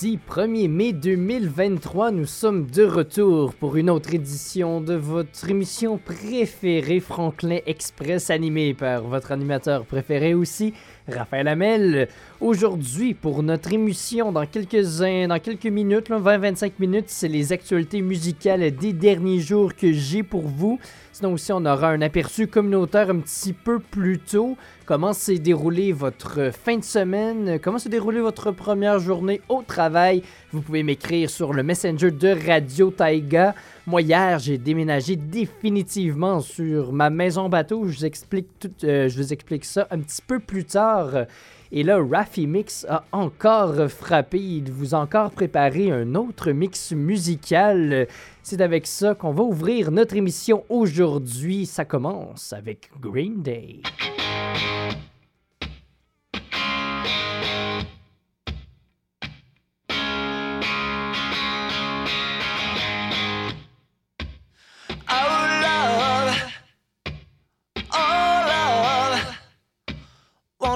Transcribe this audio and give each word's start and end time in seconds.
Lundi 0.00 0.18
1er 0.28 0.68
mai 0.68 0.92
2023, 0.92 2.12
nous 2.12 2.26
sommes 2.26 2.66
de 2.70 2.84
retour 2.84 3.52
pour 3.54 3.76
une 3.76 3.90
autre 3.90 4.14
édition 4.14 4.80
de 4.80 4.94
votre 4.94 5.50
émission 5.50 5.98
préférée 5.98 7.00
Franklin 7.00 7.58
Express 7.66 8.30
animée 8.30 8.74
par 8.74 9.02
votre 9.02 9.32
animateur 9.32 9.84
préféré 9.84 10.34
aussi, 10.34 10.72
Raphaël 11.08 11.48
Hamel. 11.48 12.08
Aujourd'hui, 12.40 13.14
pour 13.14 13.42
notre 13.42 13.72
émission, 13.72 14.30
dans 14.30 14.46
quelques, 14.46 15.00
dans 15.00 15.40
quelques 15.42 15.66
minutes, 15.66 16.10
20-25 16.10 16.72
minutes, 16.78 17.08
c'est 17.08 17.28
les 17.28 17.52
actualités 17.52 18.02
musicales 18.02 18.70
des 18.70 18.92
derniers 18.92 19.40
jours 19.40 19.74
que 19.74 19.92
j'ai 19.92 20.22
pour 20.22 20.46
vous. 20.46 20.78
Sinon 21.18 21.32
aussi, 21.32 21.50
on 21.50 21.66
aura 21.66 21.88
un 21.88 22.00
aperçu 22.00 22.46
communautaire 22.46 23.10
un 23.10 23.18
petit 23.18 23.52
peu 23.52 23.80
plus 23.80 24.20
tôt. 24.20 24.56
Comment 24.86 25.12
s'est 25.12 25.40
déroulé 25.40 25.90
votre 25.90 26.52
fin 26.52 26.76
de 26.76 26.84
semaine? 26.84 27.58
Comment 27.60 27.80
s'est 27.80 27.88
déroulé 27.88 28.20
votre 28.20 28.52
première 28.52 29.00
journée 29.00 29.40
au 29.48 29.62
travail? 29.62 30.22
Vous 30.52 30.60
pouvez 30.60 30.84
m'écrire 30.84 31.28
sur 31.28 31.52
le 31.52 31.64
messenger 31.64 32.12
de 32.12 32.46
Radio 32.46 32.92
Taiga. 32.92 33.56
Moi, 33.84 34.02
hier, 34.02 34.38
j'ai 34.38 34.58
déménagé 34.58 35.16
définitivement 35.16 36.38
sur 36.38 36.92
ma 36.92 37.10
maison 37.10 37.48
bateau. 37.48 37.88
Je 37.88 37.98
vous 37.98 38.04
explique, 38.04 38.46
tout, 38.60 38.70
euh, 38.84 39.08
je 39.08 39.16
vous 39.20 39.32
explique 39.32 39.64
ça 39.64 39.88
un 39.90 39.98
petit 39.98 40.22
peu 40.24 40.38
plus 40.38 40.66
tard. 40.66 41.26
Et 41.70 41.82
là, 41.82 41.98
Raffy 42.02 42.46
Mix 42.46 42.86
a 42.88 43.04
encore 43.12 43.90
frappé. 43.90 44.38
Il 44.38 44.72
vous 44.72 44.94
a 44.94 44.98
encore 44.98 45.30
préparé 45.30 45.90
un 45.90 46.14
autre 46.14 46.50
mix 46.52 46.92
musical. 46.92 48.06
C'est 48.42 48.60
avec 48.60 48.86
ça 48.86 49.14
qu'on 49.14 49.32
va 49.32 49.42
ouvrir 49.42 49.90
notre 49.90 50.16
émission 50.16 50.64
aujourd'hui. 50.70 51.66
Ça 51.66 51.84
commence 51.84 52.52
avec 52.52 52.90
Green 53.00 53.42
Day. 53.42 53.80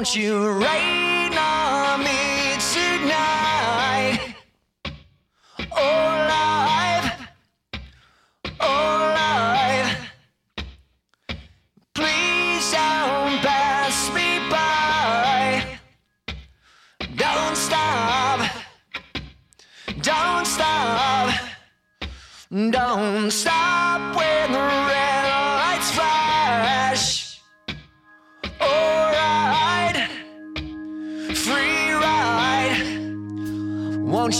Won't 0.03 0.17
you 0.17 0.50
rain 0.50 1.33
on 1.39 2.00
me 2.00 2.56
tonight? 2.75 4.34
Oh 5.70 6.27
life, 6.28 7.28
oh 8.59 9.12
life, 9.14 10.11
please 11.94 12.72
don't 12.72 13.39
pass 13.47 14.12
me 14.12 14.41
by. 14.50 15.78
Don't 17.14 17.56
stop, 17.56 18.50
don't 20.00 20.47
stop. 20.47 21.33
Don't 22.50 23.31
stop 23.31 23.72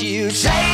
You. 0.01 0.31
Take 0.31 0.72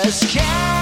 just 0.00 0.26
can't 0.28 0.81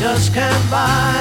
just 0.00 0.32
can't 0.32 0.70
buy. 0.70 1.12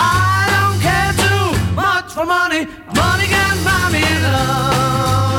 I 0.00 0.48
don't 0.54 0.80
care 0.82 1.12
too 1.22 1.74
much 1.76 2.12
for 2.12 2.26
money. 2.26 2.66
Money 2.96 3.26
can 3.26 3.64
buy 3.64 3.90
me 3.92 4.02
love. 4.24 5.35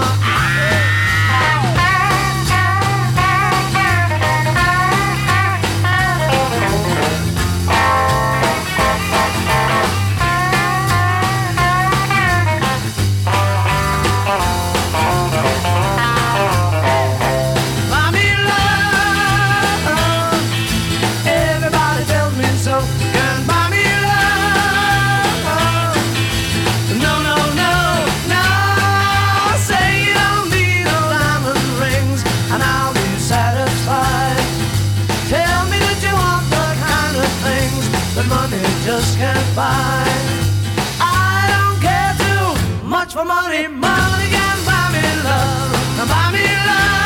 Money 43.80 44.28
can 44.30 44.58
buy 44.66 44.90
me 44.94 45.04
love, 45.24 46.10
buy 46.10 46.32
me 46.32 46.46
love. 46.66 46.97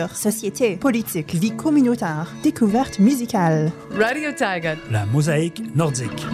Culture, 0.00 0.16
société, 0.16 0.76
politique, 0.76 1.34
vie 1.34 1.50
communautaire, 1.54 2.32
découverte 2.42 2.98
musicale. 2.98 3.70
Radio 3.98 4.30
Tiger. 4.32 4.74
La 4.90 5.04
mosaïque 5.06 5.62
nordique. 5.74 6.26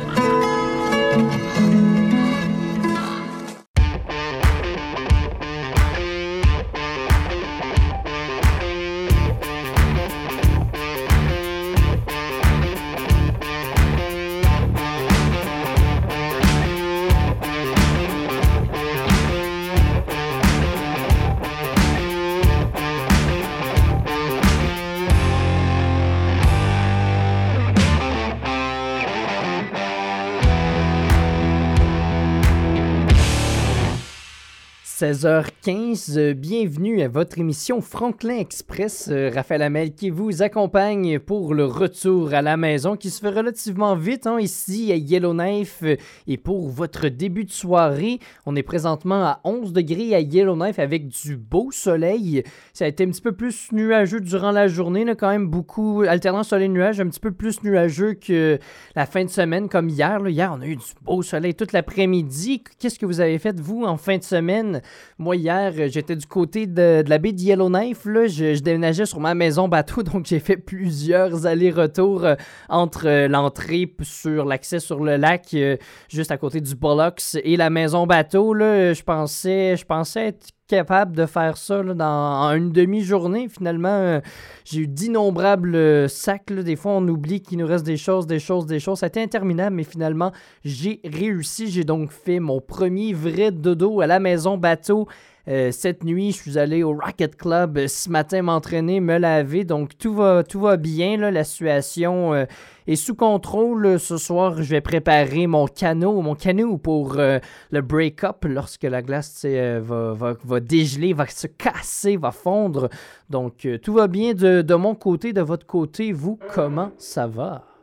16h15, 35.15 35.56
euh, 35.69 36.33
bienvenue 36.33 37.03
à 37.03 37.09
votre 37.09 37.41
émission 37.41 37.81
Franklin 37.81 38.37
Express. 38.37 39.09
Euh, 39.11 39.33
Raphaël 39.35 39.63
Hamel 39.63 39.95
qui 39.95 40.11
vous 40.11 40.43
accompagne 40.43 41.19
pour 41.19 41.55
le 41.55 41.65
retour 41.65 42.35
à 42.35 42.43
la 42.43 42.57
maison 42.57 42.97
qui 42.97 43.11
se 43.11 43.21
fait 43.21 43.31
relativement 43.31 43.97
vite 43.97 44.29
hein, 44.29 44.39
ici 44.39 44.93
à 44.93 44.95
Yellowknife. 44.95 45.83
Et 46.29 46.37
pour 46.37 46.69
votre 46.69 47.09
début 47.09 47.45
de 47.45 47.51
soirée, 47.51 48.21
on 48.45 48.55
est 48.55 48.63
présentement 48.63 49.25
à 49.25 49.41
11 49.43 49.73
degrés 49.73 50.15
à 50.15 50.21
Yellowknife 50.21 50.79
avec 50.79 51.09
du 51.09 51.37
beau 51.37 51.73
soleil. 51.73 52.45
Ça 52.73 52.85
a 52.85 52.89
été 52.89 53.03
un 53.03 53.09
petit 53.09 53.23
peu 53.23 53.33
plus 53.33 53.73
nuageux 53.73 54.21
durant 54.21 54.53
la 54.53 54.69
journée, 54.69 55.05
quand 55.19 55.31
même 55.31 55.49
beaucoup 55.49 56.03
alternant 56.03 56.45
soleil-nuage, 56.45 57.01
un 57.01 57.09
petit 57.09 57.19
peu 57.19 57.33
plus 57.33 57.65
nuageux 57.65 58.15
que 58.15 58.61
la 58.95 59.07
fin 59.07 59.25
de 59.25 59.31
semaine 59.31 59.69
comme 59.69 59.89
hier. 59.89 60.21
Hier, 60.29 60.53
on 60.57 60.61
a 60.61 60.67
eu 60.67 60.77
du 60.77 60.85
beau 61.03 61.23
soleil 61.23 61.55
toute 61.57 61.73
l'après-midi. 61.73 62.63
Qu'est-ce 62.79 63.01
que 63.01 63.07
vous 63.07 63.21
avez 63.21 63.41
fait, 63.41 63.59
vous, 63.59 63.83
en 63.83 63.97
fin 63.97 64.19
de 64.19 64.23
semaine? 64.23 64.81
Moi, 65.19 65.35
hier, 65.35 65.56
j'étais 65.89 66.17
du 66.17 66.27
côté 66.27 66.67
de, 66.67 67.05
la 67.07 67.19
baie 67.19 67.33
de 67.33 67.41
Yellowknife. 67.41 68.05
Là. 68.07 68.27
Je, 68.27 68.59
déménageais 68.61 69.07
sur 69.07 69.21
ma 69.21 69.35
maison 69.35 69.69
bateau, 69.69 70.03
donc 70.05 70.27
j'ai 70.27 70.41
fait 70.41 70.57
plusieurs 70.57 71.47
allers-retours 71.47 72.25
euh, 72.25 72.35
entre 72.69 73.07
euh, 73.07 73.29
l'entrée 73.29 73.93
sur 74.03 74.45
l'accès 74.45 74.81
sur 74.81 75.05
le 75.05 75.17
lac, 75.17 75.49
euh, 75.55 75.77
juste 76.09 76.31
à 76.31 76.37
côté 76.37 76.61
du 76.61 76.75
Bollocks, 76.75 77.37
et 77.43 77.57
la 77.57 77.71
maison 77.71 78.07
bateau. 78.07 78.55
Là, 78.55 78.93
je, 78.93 79.03
pensais, 79.03 79.77
je 79.77 79.85
pensais 79.85 80.29
être 80.29 80.49
capable 80.69 81.15
de 81.15 81.27
faire 81.27 81.57
ça 81.57 81.83
dans 81.83 82.51
une 82.55 82.73
demi-journée. 82.73 83.49
Finalement, 83.49 84.21
j'ai 84.65 84.81
eu 84.81 84.87
d'innombrables 84.89 86.09
sacs. 86.09 86.53
Des 86.53 86.75
fois, 86.75 86.93
on 86.93 87.07
oublie 87.07 87.41
qu'il 87.41 87.59
nous 87.59 87.67
reste 87.67 87.87
des 87.87 87.97
choses, 87.97 88.27
des 88.27 88.41
choses, 88.41 88.67
des 88.67 88.81
choses. 88.81 88.99
Ça 88.99 89.07
a 89.07 89.09
été 89.09 89.23
interminable, 89.23 89.77
mais 89.77 89.85
finalement, 89.85 90.33
j'ai 90.65 91.01
réussi. 91.05 91.71
J'ai 91.71 91.85
donc 91.85 92.11
fait 92.11 92.41
mon 92.41 92.61
premier 92.61 93.13
vrai 93.13 93.53
dodo 93.53 94.01
à 94.01 94.09
la 94.09 94.19
maison 94.19 94.59
bateau 94.59 95.07
euh, 95.49 95.71
cette 95.71 96.03
nuit, 96.03 96.33
je 96.33 96.39
suis 96.39 96.59
allé 96.59 96.83
au 96.83 96.93
Rocket 96.93 97.37
Club 97.37 97.79
euh, 97.79 97.87
ce 97.87 98.11
matin 98.11 98.43
m'entraîner, 98.43 98.99
me 98.99 99.17
laver. 99.17 99.65
Donc 99.65 99.97
tout 99.97 100.13
va, 100.13 100.43
tout 100.43 100.61
va 100.61 100.77
bien. 100.77 101.17
la 101.31 101.45
situation 101.45 102.35
euh, 102.35 102.47
est 102.89 102.97
sous 102.97 103.15
contrôle. 103.15 104.01
Ce 104.01 104.17
soir, 104.17 104.57
je 104.57 104.71
vais 104.71 104.81
préparer 104.81 105.47
mon 105.47 105.67
canot, 105.67 106.21
mon 106.21 106.35
canot 106.35 106.79
pour 106.79 107.15
le 107.17 107.81
break-up 107.81 108.45
lorsque 108.45 108.83
la 108.83 109.03
glace 109.03 109.45
va, 109.45 110.61
dégeler, 110.61 111.13
va 111.13 111.27
se 111.27 111.47
casser, 111.47 112.17
va 112.17 112.33
fondre. 112.33 112.89
Donc 113.31 113.69
tout 113.83 113.95
va 113.95 114.09
bien 114.09 114.35
de 114.35 114.75
mon 114.75 114.95
côté, 114.95 115.33
de 115.33 115.43
votre 115.43 115.67
côté. 115.67 116.13
Vous, 116.13 116.39
comment 116.55 116.91
ça 116.99 117.27
va? 117.27 117.76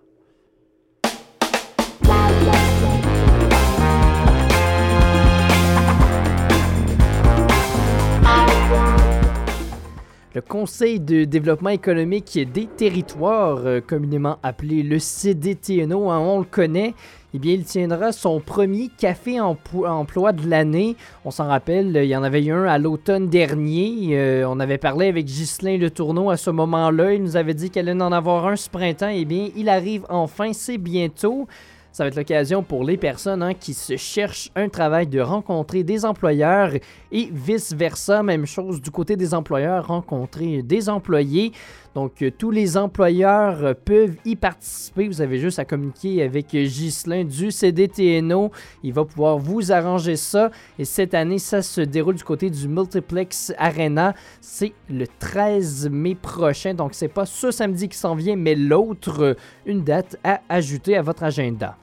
Le 10.35 10.41
Conseil 10.41 10.99
de 10.99 11.25
développement 11.25 11.69
économique 11.69 12.39
des 12.51 12.65
territoires, 12.65 13.59
euh, 13.65 13.81
communément 13.81 14.39
appelé 14.41 14.81
le 14.81 14.97
CDTNO, 14.97 16.09
hein, 16.09 16.17
on 16.17 16.39
le 16.39 16.45
connaît, 16.45 16.95
eh 17.35 17.39
bien, 17.39 17.53
il 17.53 17.63
tiendra 17.63 18.11
son 18.11 18.39
premier 18.39 18.89
café 18.97 19.39
emploi 19.39 20.31
de 20.31 20.49
l'année. 20.49 20.95
On 21.23 21.29
s'en 21.29 21.47
rappelle, 21.47 21.95
il 21.95 22.05
y 22.05 22.15
en 22.15 22.23
avait 22.23 22.43
eu 22.43 22.51
un 22.51 22.65
à 22.65 22.79
l'automne 22.79 23.27
dernier. 23.27 24.09
Euh, 24.17 24.45
on 24.47 24.59
avait 24.59 24.79
parlé 24.79 25.07
avec 25.07 25.25
Ghislain 25.25 25.77
Le 25.77 25.91
Tourneau 25.91 26.31
à 26.31 26.37
ce 26.37 26.49
moment-là. 26.49 27.13
Il 27.13 27.21
nous 27.21 27.35
avait 27.35 27.53
dit 27.53 27.69
qu'elle 27.69 27.89
allait 27.89 28.01
en 28.01 28.11
avoir 28.11 28.47
un 28.47 28.55
ce 28.55 28.69
printemps. 28.69 29.11
Eh 29.13 29.25
bien, 29.25 29.49
il 29.55 29.69
arrive 29.69 30.03
enfin, 30.09 30.51
c'est 30.53 30.79
bientôt. 30.79 31.47
Ça 31.93 32.03
va 32.03 32.07
être 32.07 32.15
l'occasion 32.15 32.63
pour 32.63 32.83
les 32.83 32.97
personnes 32.97 33.43
hein, 33.43 33.53
qui 33.53 33.75
se 33.75 33.97
cherchent 33.97 34.50
un 34.55 34.67
travail 34.67 35.05
de 35.05 35.19
rencontrer 35.19 35.83
des 35.83 36.05
employeurs 36.05 36.71
et 37.12 37.29
vice-versa. 37.31 38.23
Même 38.23 38.47
chose 38.47 38.81
du 38.81 38.89
côté 38.89 39.15
des 39.15 39.35
employeurs, 39.35 39.85
rencontrer 39.85 40.63
des 40.63 40.89
employés. 40.89 41.51
Donc, 41.93 42.23
euh, 42.23 42.31
tous 42.35 42.50
les 42.50 42.77
employeurs 42.77 43.63
euh, 43.63 43.73
peuvent 43.75 44.15
y 44.25 44.35
participer. 44.35 45.07
Vous 45.07 45.21
avez 45.21 45.38
juste 45.38 45.59
à 45.59 45.65
communiquer 45.65 46.23
avec 46.23 46.47
Ghislain 46.47 47.25
du 47.25 47.51
CDTNO. 47.51 48.50
Il 48.81 48.93
va 48.93 49.05
pouvoir 49.05 49.38
vous 49.38 49.71
arranger 49.71 50.15
ça. 50.15 50.50
Et 50.79 50.85
cette 50.85 51.13
année, 51.13 51.38
ça 51.38 51.62
se 51.62 51.81
déroule 51.81 52.15
du 52.15 52.23
côté 52.23 52.50
du 52.50 52.67
Multiplex 52.67 53.53
Arena. 53.59 54.15
C'est 54.41 54.73
le 54.89 55.05
13 55.19 55.91
mai 55.91 56.15
prochain. 56.15 56.73
Donc, 56.73 56.95
c'est 56.95 57.07
pas 57.07 57.27
ce 57.27 57.51
samedi 57.51 57.88
qui 57.88 57.97
s'en 58.00 58.15
vient, 58.15 58.35
mais 58.35 58.55
l'autre, 58.55 59.21
euh, 59.21 59.33
une 59.67 59.83
date 59.83 60.17
à 60.23 60.41
ajouter 60.50 60.97
à 60.97 61.03
votre 61.03 61.21
agenda. 61.21 61.77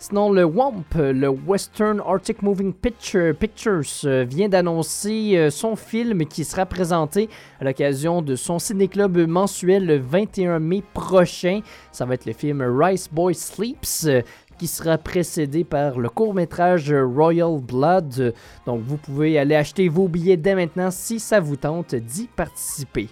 Sinon, 0.00 0.30
le 0.30 0.44
WAMP, 0.44 0.94
le 0.94 1.28
Western 1.28 2.00
Arctic 2.06 2.42
Moving 2.42 2.72
Picture, 2.72 3.34
Pictures, 3.34 3.82
euh, 4.04 4.24
vient 4.24 4.48
d'annoncer 4.48 5.36
euh, 5.36 5.50
son 5.50 5.74
film 5.74 6.24
qui 6.24 6.44
sera 6.44 6.66
présenté 6.66 7.28
à 7.60 7.64
l'occasion 7.64 8.22
de 8.22 8.36
son 8.36 8.60
ciné-club 8.60 9.18
mensuel 9.26 9.86
le 9.86 9.98
21 9.98 10.60
mai 10.60 10.84
prochain. 10.94 11.62
Ça 11.90 12.04
va 12.04 12.14
être 12.14 12.26
le 12.26 12.32
film 12.32 12.62
Rice 12.62 13.08
Boy 13.10 13.34
Sleeps. 13.34 14.06
Euh, 14.06 14.22
qui 14.56 14.66
sera 14.66 14.98
précédé 14.98 15.62
par 15.62 16.00
le 16.00 16.08
court-métrage 16.08 16.92
Royal 16.92 17.60
Blood. 17.60 18.34
Donc 18.66 18.80
vous 18.82 18.96
pouvez 18.96 19.38
aller 19.38 19.54
acheter 19.54 19.88
vos 19.88 20.08
billets 20.08 20.36
dès 20.36 20.56
maintenant 20.56 20.90
si 20.90 21.20
ça 21.20 21.38
vous 21.38 21.54
tente 21.54 21.94
d'y 21.94 22.26
participer. 22.26 23.06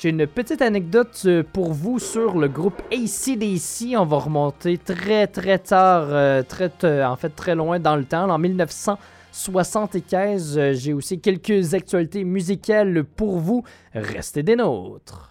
J'ai 0.00 0.10
une 0.10 0.28
petite 0.28 0.62
anecdote 0.62 1.22
euh, 1.24 1.42
pour 1.42 1.72
vous 1.72 1.98
sur 1.98 2.38
le 2.38 2.46
groupe 2.46 2.80
ACDC. 2.92 3.96
On 3.96 4.04
va 4.04 4.18
remonter 4.18 4.78
très 4.78 5.26
très 5.26 5.58
tard, 5.58 6.06
euh, 6.10 6.44
très, 6.44 6.70
en 7.04 7.16
fait 7.16 7.30
très 7.30 7.56
loin 7.56 7.80
dans 7.80 7.96
le 7.96 8.04
temps, 8.04 8.30
en 8.30 8.38
1975. 8.38 10.56
Euh, 10.56 10.72
j'ai 10.72 10.92
aussi 10.92 11.20
quelques 11.20 11.74
actualités 11.74 12.22
musicales 12.22 13.02
pour 13.02 13.40
vous. 13.40 13.64
Restez 13.92 14.44
des 14.44 14.54
nôtres. 14.54 15.27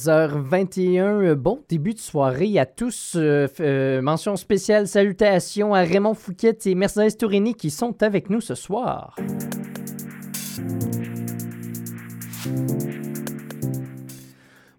16h21, 0.00 0.98
euh, 1.02 1.34
bon 1.34 1.62
début 1.68 1.92
de 1.92 1.98
soirée 1.98 2.58
à 2.58 2.64
tous. 2.64 3.14
Euh, 3.16 3.46
euh, 3.60 4.00
mention 4.00 4.36
spéciale, 4.36 4.88
salutations 4.88 5.74
à 5.74 5.80
Raymond 5.80 6.14
Fouquet 6.14 6.56
et 6.64 6.74
Mercedes 6.74 7.18
Tourini 7.18 7.54
qui 7.54 7.70
sont 7.70 8.02
avec 8.02 8.30
nous 8.30 8.40
ce 8.40 8.54
soir. 8.54 9.14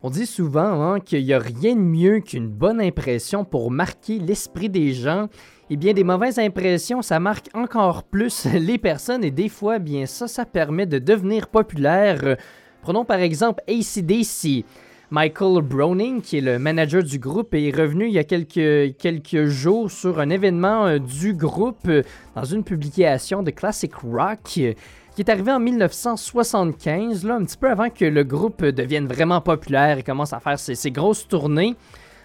On 0.02 0.10
dit 0.10 0.26
souvent 0.26 0.82
hein, 0.82 1.00
qu'il 1.00 1.24
n'y 1.24 1.34
a 1.34 1.40
rien 1.40 1.76
de 1.76 1.82
mieux 1.82 2.22
qu'une 2.22 2.48
bonne 2.48 2.82
impression 2.82 3.46
pour 3.46 3.70
marquer 3.70 4.18
l'esprit 4.18 4.70
des 4.70 4.92
gens. 4.94 5.28
Et 5.70 5.78
bien, 5.78 5.94
des 5.94 6.04
mauvaises 6.04 6.40
impressions, 6.40 7.04
ça 7.04 7.20
marque 7.20 7.50
encore 7.54 8.04
plus 8.04 8.46
les 8.54 8.80
personnes 8.80 9.24
et 9.24 9.32
des 9.32 9.50
fois, 9.50 9.78
bien 9.78 10.08
ça, 10.08 10.28
ça 10.28 10.46
permet 10.46 10.88
de 10.88 10.98
devenir 10.98 11.48
populaire. 11.48 12.38
Prenons 12.82 13.06
par 13.06 13.20
exemple 13.20 13.62
ACDC. 13.68 14.66
Michael 15.14 15.62
Browning, 15.62 16.22
qui 16.22 16.38
est 16.38 16.42
le 16.42 16.58
manager 16.58 17.04
du 17.04 17.20
groupe, 17.20 17.54
est 17.54 17.76
revenu 17.76 18.08
il 18.08 18.14
y 18.14 18.18
a 18.18 18.24
quelques, 18.24 19.46
jours 19.48 19.92
sur 19.92 20.22
un 20.22 20.30
événement 20.30 20.86
euh, 20.86 21.00
du 21.00 21.34
groupe 21.34 21.86
euh, 21.90 22.02
dans 22.34 22.46
une 22.46 22.64
publication 22.64 23.44
de 23.44 23.52
Classic 23.52 23.94
Rock 23.94 24.40
euh, 24.60 24.74
qui 25.14 25.22
est 25.22 25.28
arrivé 25.30 25.52
en 25.52 25.60
1975, 25.60 27.26
là, 27.26 27.36
un 27.36 27.44
petit 27.44 27.58
peu 27.58 27.70
avant 27.70 27.90
que 27.90 28.06
le 28.06 28.24
groupe 28.24 28.64
devienne 28.64 29.06
vraiment 29.06 29.42
populaire 29.42 29.98
et 29.98 30.04
commence 30.04 30.32
à 30.32 30.40
faire 30.40 30.58
ses, 30.58 30.76
ses 30.76 30.92
grosses 30.92 31.28
tournées. 31.28 31.76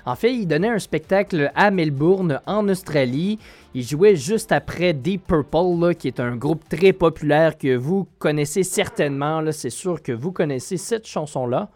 En 0.04 0.14
fait, 0.14 0.32
il 0.32 0.46
donnait 0.46 0.68
un 0.68 0.78
spectacle 0.78 1.50
à 1.56 1.72
Melbourne, 1.72 2.40
en 2.46 2.68
Australie. 2.68 3.40
Il 3.74 3.82
jouait 3.82 4.14
juste 4.14 4.52
après 4.52 4.92
Deep 4.92 5.26
Purple, 5.26 5.96
qui 5.98 6.06
est 6.06 6.20
un 6.20 6.36
groupe 6.36 6.62
très 6.68 6.92
populaire 6.92 7.58
que 7.58 7.74
vous 7.74 8.06
connaissez 8.20 8.62
certainement. 8.62 9.42
C'est 9.50 9.70
sûr 9.70 10.00
que 10.00 10.12
vous 10.12 10.30
connaissez 10.30 10.76
cette 10.76 11.08
chanson-là. 11.08 11.68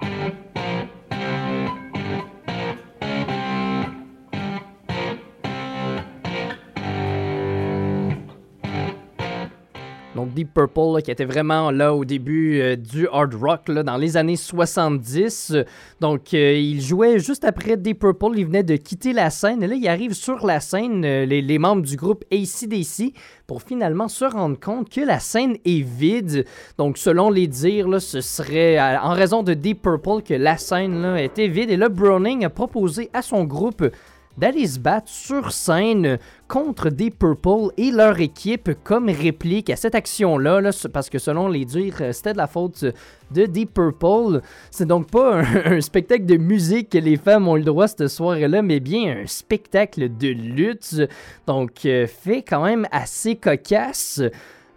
Thank 0.00 0.34
you. 0.56 0.65
Donc 10.16 10.32
Deep 10.32 10.54
Purple, 10.54 11.02
qui 11.04 11.10
était 11.10 11.26
vraiment 11.26 11.70
là 11.70 11.94
au 11.94 12.06
début 12.06 12.60
euh, 12.60 12.74
du 12.74 13.06
hard 13.12 13.34
rock, 13.34 13.70
dans 13.70 13.98
les 13.98 14.16
années 14.16 14.36
70. 14.36 15.54
Donc 16.00 16.32
euh, 16.32 16.54
il 16.54 16.80
jouait 16.80 17.18
juste 17.18 17.44
après 17.44 17.76
Deep 17.76 17.98
Purple, 18.00 18.32
il 18.36 18.46
venait 18.46 18.62
de 18.62 18.76
quitter 18.76 19.12
la 19.12 19.28
scène. 19.28 19.62
Et 19.62 19.66
là, 19.66 19.74
il 19.74 19.86
arrive 19.86 20.14
sur 20.14 20.46
la 20.46 20.60
scène, 20.60 21.04
euh, 21.04 21.26
les, 21.26 21.58
membres 21.58 21.82
du 21.82 21.96
groupe 21.96 22.24
ACDC, 22.32 23.12
pour 23.46 23.62
finalement 23.62 24.08
se 24.08 24.24
rendre 24.24 24.58
compte 24.58 24.88
que 24.88 25.02
la 25.02 25.20
scène 25.20 25.58
est 25.66 25.82
vide. 25.82 26.46
Donc 26.78 26.96
selon 26.96 27.28
les 27.28 27.46
dires, 27.46 28.00
ce 28.00 28.22
serait 28.22 28.80
en 28.80 29.12
raison 29.12 29.42
de 29.42 29.52
Deep 29.52 29.82
Purple 29.82 30.22
que 30.22 30.34
la 30.34 30.56
scène 30.56 31.16
était 31.18 31.48
vide. 31.48 31.70
Et 31.70 31.76
là, 31.76 31.90
Browning 31.90 32.44
a 32.44 32.50
proposé 32.50 33.10
à 33.12 33.20
son 33.20 33.44
groupe 33.44 33.84
d'aller 34.36 34.66
se 34.66 34.78
battre 34.78 35.08
sur 35.08 35.52
scène 35.52 36.18
contre 36.48 36.90
Deep 36.90 37.18
Purple 37.18 37.72
et 37.76 37.90
leur 37.90 38.20
équipe 38.20 38.70
comme 38.84 39.08
réplique 39.08 39.70
à 39.70 39.76
cette 39.76 39.94
action-là, 39.94 40.60
là, 40.60 40.72
ce- 40.72 40.88
parce 40.88 41.10
que 41.10 41.18
selon 41.18 41.48
les 41.48 41.64
dires, 41.64 41.96
euh, 42.00 42.12
c'était 42.12 42.32
de 42.32 42.38
la 42.38 42.46
faute 42.46 42.84
de 43.32 43.46
Deep 43.46 43.74
Purple. 43.74 44.40
C'est 44.70 44.86
donc 44.86 45.10
pas 45.10 45.40
un, 45.40 45.44
un 45.76 45.80
spectacle 45.80 46.24
de 46.26 46.36
musique 46.36 46.90
que 46.90 46.98
les 46.98 47.16
femmes 47.16 47.48
ont 47.48 47.56
le 47.56 47.64
droit 47.64 47.88
cette 47.88 48.08
soirée-là, 48.08 48.62
mais 48.62 48.80
bien 48.80 49.18
un 49.22 49.26
spectacle 49.26 50.08
de 50.16 50.28
lutte. 50.28 51.02
Donc, 51.46 51.84
euh, 51.84 52.06
fait 52.06 52.42
quand 52.42 52.64
même 52.64 52.86
assez 52.92 53.36
cocasse. 53.36 54.20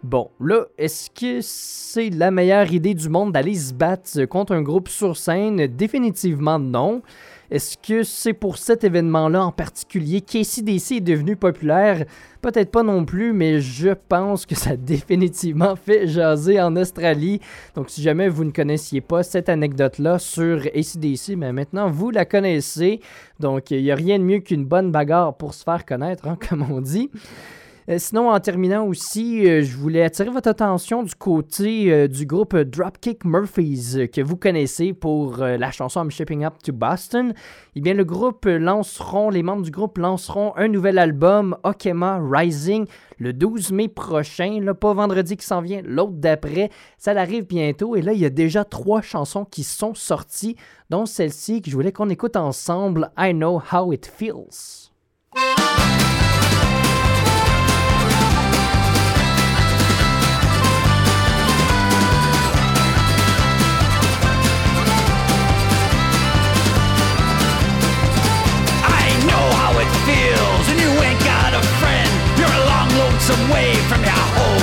Bon, 0.02 0.30
là, 0.40 0.64
est-ce 0.78 1.10
que 1.10 1.40
c'est 1.42 2.08
la 2.08 2.30
meilleure 2.30 2.72
idée 2.72 2.94
du 2.94 3.10
monde 3.10 3.32
d'aller 3.32 3.54
se 3.54 3.74
battre 3.74 4.24
contre 4.24 4.52
un 4.54 4.62
groupe 4.62 4.88
sur 4.88 5.14
scène? 5.16 5.66
Définitivement 5.66 6.58
non. 6.58 7.02
Est-ce 7.50 7.76
que 7.76 8.04
c'est 8.04 8.32
pour 8.32 8.58
cet 8.58 8.84
événement-là 8.84 9.44
en 9.44 9.50
particulier 9.50 10.20
qu'ACDC 10.20 10.92
est 10.92 11.00
devenu 11.00 11.34
populaire? 11.34 12.04
Peut-être 12.42 12.70
pas 12.70 12.84
non 12.84 13.04
plus, 13.04 13.32
mais 13.32 13.60
je 13.60 13.90
pense 14.08 14.46
que 14.46 14.54
ça 14.54 14.76
définitivement 14.78 15.74
fait 15.74 16.06
jaser 16.06 16.60
en 16.60 16.76
Australie. 16.76 17.40
Donc 17.74 17.90
si 17.90 18.02
jamais 18.02 18.28
vous 18.28 18.44
ne 18.44 18.52
connaissiez 18.52 19.00
pas 19.00 19.24
cette 19.24 19.48
anecdote-là 19.48 20.20
sur 20.20 20.58
ACDC, 20.74 21.36
mais 21.36 21.52
maintenant 21.52 21.90
vous 21.90 22.10
la 22.10 22.24
connaissez. 22.24 23.00
Donc 23.40 23.72
il 23.72 23.82
n'y 23.82 23.90
a 23.90 23.96
rien 23.96 24.20
de 24.20 24.24
mieux 24.24 24.38
qu'une 24.38 24.64
bonne 24.64 24.92
bagarre 24.92 25.36
pour 25.36 25.52
se 25.52 25.64
faire 25.64 25.84
connaître, 25.84 26.28
hein, 26.28 26.38
comme 26.48 26.64
on 26.70 26.80
dit. 26.80 27.10
Euh, 27.88 27.96
sinon, 27.98 28.30
en 28.30 28.38
terminant 28.40 28.86
aussi, 28.86 29.48
euh, 29.48 29.62
je 29.62 29.76
voulais 29.76 30.02
attirer 30.02 30.30
votre 30.30 30.48
attention 30.48 31.02
du 31.02 31.14
côté 31.14 31.92
euh, 31.92 32.08
du 32.08 32.26
groupe 32.26 32.56
Dropkick 32.56 33.24
Murphys 33.24 34.08
que 34.12 34.20
vous 34.20 34.36
connaissez 34.36 34.92
pour 34.92 35.38
la 35.38 35.70
chanson 35.70 36.04
I'm 36.04 36.10
Shipping 36.10 36.44
Up 36.44 36.54
to 36.62 36.72
Boston. 36.72 37.32
Eh 37.74 37.80
bien, 37.80 37.94
le 37.94 38.04
groupe 38.04 38.44
lanceront, 38.46 39.30
les 39.30 39.42
membres 39.42 39.62
du 39.62 39.70
groupe 39.70 39.98
lanceront 39.98 40.52
un 40.56 40.68
nouvel 40.68 40.98
album, 40.98 41.56
Okema 41.62 42.20
Rising, 42.22 42.86
le 43.18 43.32
12 43.32 43.72
mai 43.72 43.88
prochain. 43.88 44.60
Là, 44.60 44.74
pas 44.74 44.92
vendredi 44.92 45.36
qui 45.36 45.46
s'en 45.46 45.60
vient, 45.60 45.80
l'autre 45.84 46.12
d'après. 46.14 46.70
Ça 46.98 47.12
arrive 47.12 47.46
bientôt. 47.46 47.96
Et 47.96 48.02
là, 48.02 48.12
il 48.12 48.20
y 48.20 48.26
a 48.26 48.30
déjà 48.30 48.64
trois 48.64 49.02
chansons 49.02 49.44
qui 49.44 49.62
sont 49.64 49.94
sorties, 49.94 50.56
dont 50.90 51.06
celle-ci 51.06 51.62
que 51.62 51.70
je 51.70 51.76
voulais 51.76 51.92
qu'on 51.92 52.10
écoute 52.10 52.36
ensemble, 52.36 53.10
I 53.18 53.32
Know 53.32 53.62
How 53.72 53.92
It 53.92 54.06
Feels. 54.06 54.90
Long, 73.30 73.38
lonesome 73.38 73.50
way 73.50 73.74
from 73.88 74.02
your 74.02 74.12
home. 74.12 74.62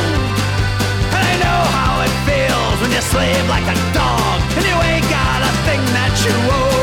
And 1.13 1.23
I 1.23 1.36
know 1.43 1.62
how 1.71 2.01
it 2.01 2.13
feels 2.25 2.82
when 2.82 2.91
you 2.91 3.01
slave 3.01 3.47
like 3.49 3.63
a 3.63 3.93
dog 3.93 4.41
and 4.58 4.65
you 4.65 4.75
ain't 4.91 5.10
got 5.10 5.41
a 5.41 5.51
thing 5.65 5.82
that 5.93 6.13
you 6.25 6.51
owe. 6.51 6.77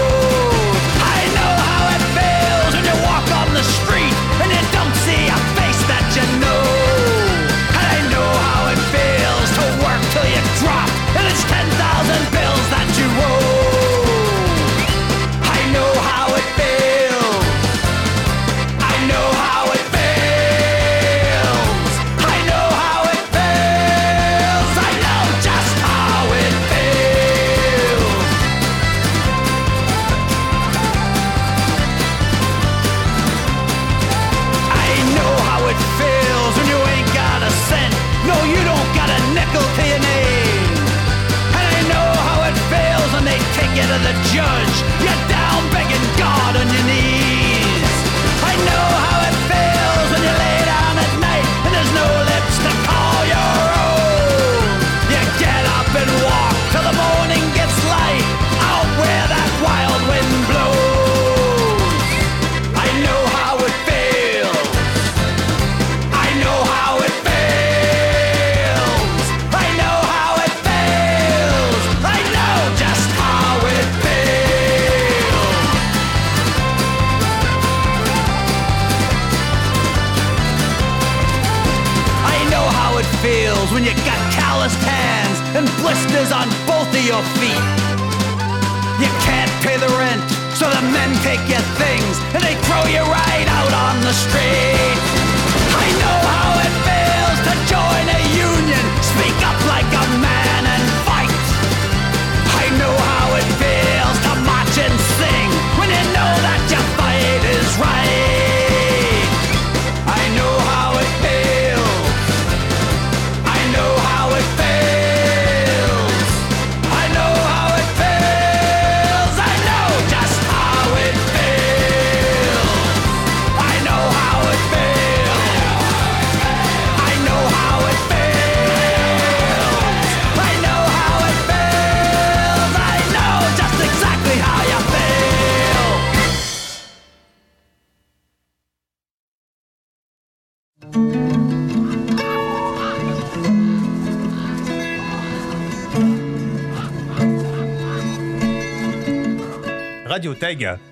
Radio. 150.15 150.33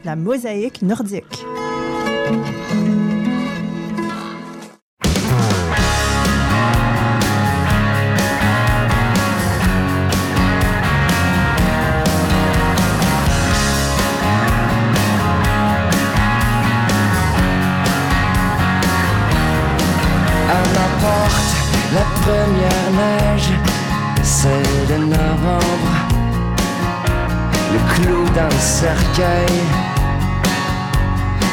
La 0.05 0.17
mosaïque 0.17 0.83
nordique. 0.83 1.45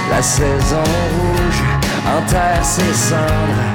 La 0.10 0.22
saison 0.22 0.84
rouge 1.15 1.62
enterre 2.17 2.63
ses 2.63 2.93
cendres. 2.93 3.65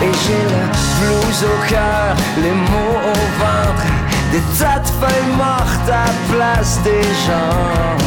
Et 0.00 0.12
j'ai 0.24 0.44
le 0.54 0.64
blues 0.98 1.44
au 1.44 1.68
cœur, 1.68 2.16
les 2.42 2.50
mots 2.50 3.00
au 3.04 3.22
ventre, 3.38 3.86
des 4.32 4.40
tas 4.58 4.78
de 4.78 4.86
feuilles 4.86 5.36
mortes 5.36 5.90
à 5.90 6.32
place 6.32 6.80
des 6.84 7.02
jambes. 7.26 8.02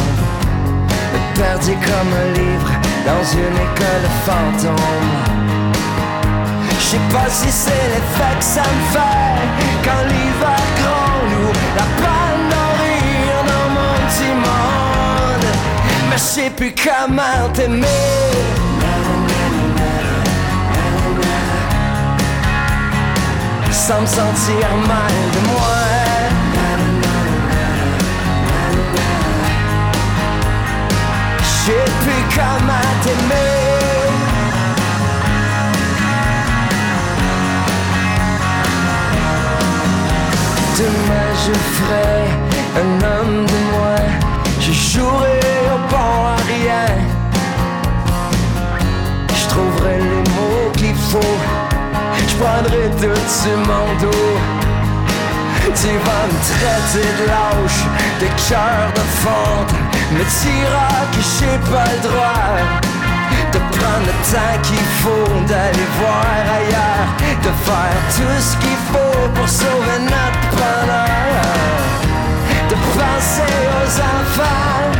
Perdu 1.34 1.72
comme 1.72 2.12
un 2.24 2.32
livre 2.38 2.70
dans 3.04 3.24
une 3.32 3.56
école 3.68 4.08
fantôme. 4.24 5.36
Je 6.78 6.84
sais 6.84 7.06
pas 7.12 7.28
si 7.28 7.50
c'est 7.50 7.70
l'effet 7.70 8.38
que 8.38 8.44
ça 8.44 8.62
me 8.62 8.92
fait 8.92 9.84
Quand 9.84 10.02
l'hiver 10.08 10.60
gronde 10.82 10.95
je 16.16 16.22
sais 16.22 16.50
plus 16.50 16.74
comment 16.74 17.48
t'aimer. 17.52 17.86
Sans 23.70 24.00
me 24.00 24.06
sentir 24.06 24.68
mal 24.88 25.14
de 25.34 25.40
moi. 25.48 25.76
Je 31.38 31.44
sais 31.44 31.90
plus 32.02 32.22
comment 32.34 32.90
t'aimer. 33.04 33.66
Demain 40.78 41.30
je 41.46 41.52
ferai 41.74 42.18
un 42.80 43.04
homme 43.04 43.46
de 43.46 43.58
moi 43.72 44.25
Je 44.66 44.72
jouerai 44.72 45.40
au 45.74 45.78
bon 45.88 46.26
à 46.26 46.36
rien 46.48 46.86
Je 49.32 49.48
trouverai 49.48 49.98
les 49.98 50.24
mots 50.34 50.72
qu'il 50.76 50.96
faut. 50.96 51.36
Je 52.28 52.34
prendrai 52.34 52.90
tout 53.00 53.22
sur 53.28 53.56
mon 53.58 53.86
dos. 54.00 54.36
Tu 55.66 55.92
vas 56.06 56.26
me 56.30 56.38
traiter 56.50 57.08
de 57.18 57.26
lâche 57.28 57.82
De 58.20 58.26
cœur 58.48 58.92
de 58.94 59.04
fonte 59.20 59.72
Me 60.10 60.22
diras 60.40 61.02
que 61.12 61.20
j'ai 61.20 61.58
pas 61.70 61.88
le 61.92 62.08
droit 62.08 62.86
de 63.52 63.58
prendre 63.58 64.06
le 64.06 64.12
temps 64.32 64.58
qu'il 64.62 64.86
faut 65.02 65.32
d'aller 65.46 65.88
voir 65.98 66.24
ailleurs, 66.58 67.08
de 67.42 67.52
faire 67.64 68.00
tout 68.16 68.40
ce 68.40 68.56
qu'il 68.56 68.80
faut 68.90 69.28
pour 69.34 69.48
sauver 69.48 69.98
notre 70.00 70.44
bonheur, 70.56 71.66
de 72.68 72.74
penser 72.74 73.56
aux 73.76 73.92
enfants, 74.14 74.90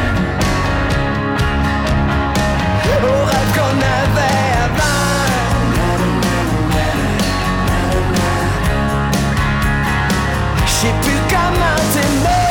aux 3.03 3.25
rêves 3.25 3.53
qu'on 3.57 3.79
avait 4.03 4.49
avant. 4.67 5.27
Je 10.65 10.73
sais 10.73 10.95
plus 11.03 11.21
comment 11.29 11.79
t'aimer. 11.93 12.47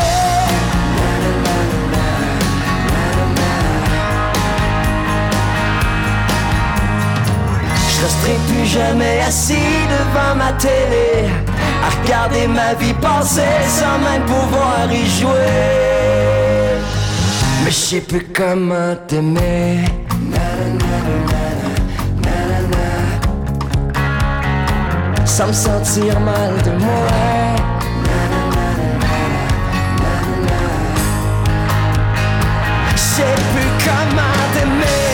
Je 7.89 8.01
resterai 8.04 8.36
plus 8.47 8.65
jamais 8.65 9.21
assis 9.21 9.88
devant 9.89 10.36
ma 10.36 10.51
télé 10.54 11.45
À 11.84 11.90
regarder 12.02 12.48
ma 12.48 12.74
vie 12.76 12.94
passer 12.94 13.42
sans 13.68 14.00
même 14.00 14.24
pouvoir 14.26 14.92
y 14.92 15.06
jouer 15.20 16.80
Mais 17.64 17.72
je 17.72 17.76
sais 17.76 18.02
plus 18.02 18.28
comment 18.34 18.96
t'aimer 19.08 19.86
Sans 25.26 25.48
me 25.48 25.54
sentir 25.54 26.20
mal 26.20 26.54
de 26.64 26.72
moi 26.84 27.46
sais 33.16 33.36
plus 33.54 33.70
comment 33.86 34.44
t'aimer 34.54 35.06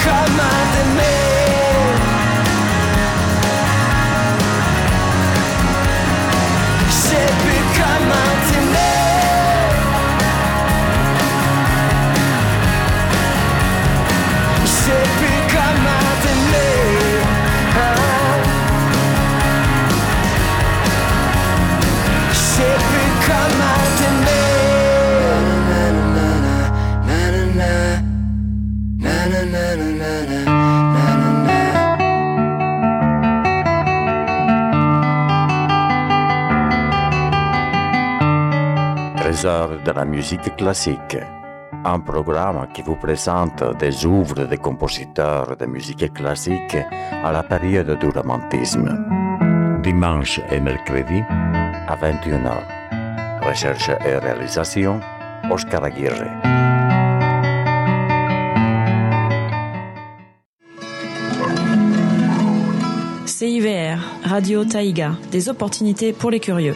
Come 0.00 0.40
on. 0.40 0.58
De 39.42 39.92
la 39.92 40.04
musique 40.04 40.56
classique. 40.56 41.16
Un 41.84 42.00
programme 42.00 42.66
qui 42.74 42.82
vous 42.82 42.96
présente 42.96 43.62
des 43.78 44.04
œuvres 44.04 44.46
de 44.46 44.56
compositeurs 44.56 45.56
de 45.56 45.64
musique 45.64 46.12
classique 46.12 46.76
à 47.22 47.30
la 47.30 47.44
période 47.44 47.96
du 48.00 48.08
romantisme. 48.08 48.98
Dimanche 49.80 50.40
et 50.50 50.58
mercredi 50.58 51.22
à 51.30 51.94
21h. 51.94 53.46
Recherche 53.48 53.90
et 54.04 54.16
réalisation, 54.16 54.98
Oscar 55.48 55.84
Aguirre. 55.84 56.26
CIVR, 63.24 64.00
Radio 64.24 64.64
Taïga, 64.64 65.12
des 65.30 65.48
opportunités 65.48 66.12
pour 66.12 66.32
les 66.32 66.40
curieux. 66.40 66.74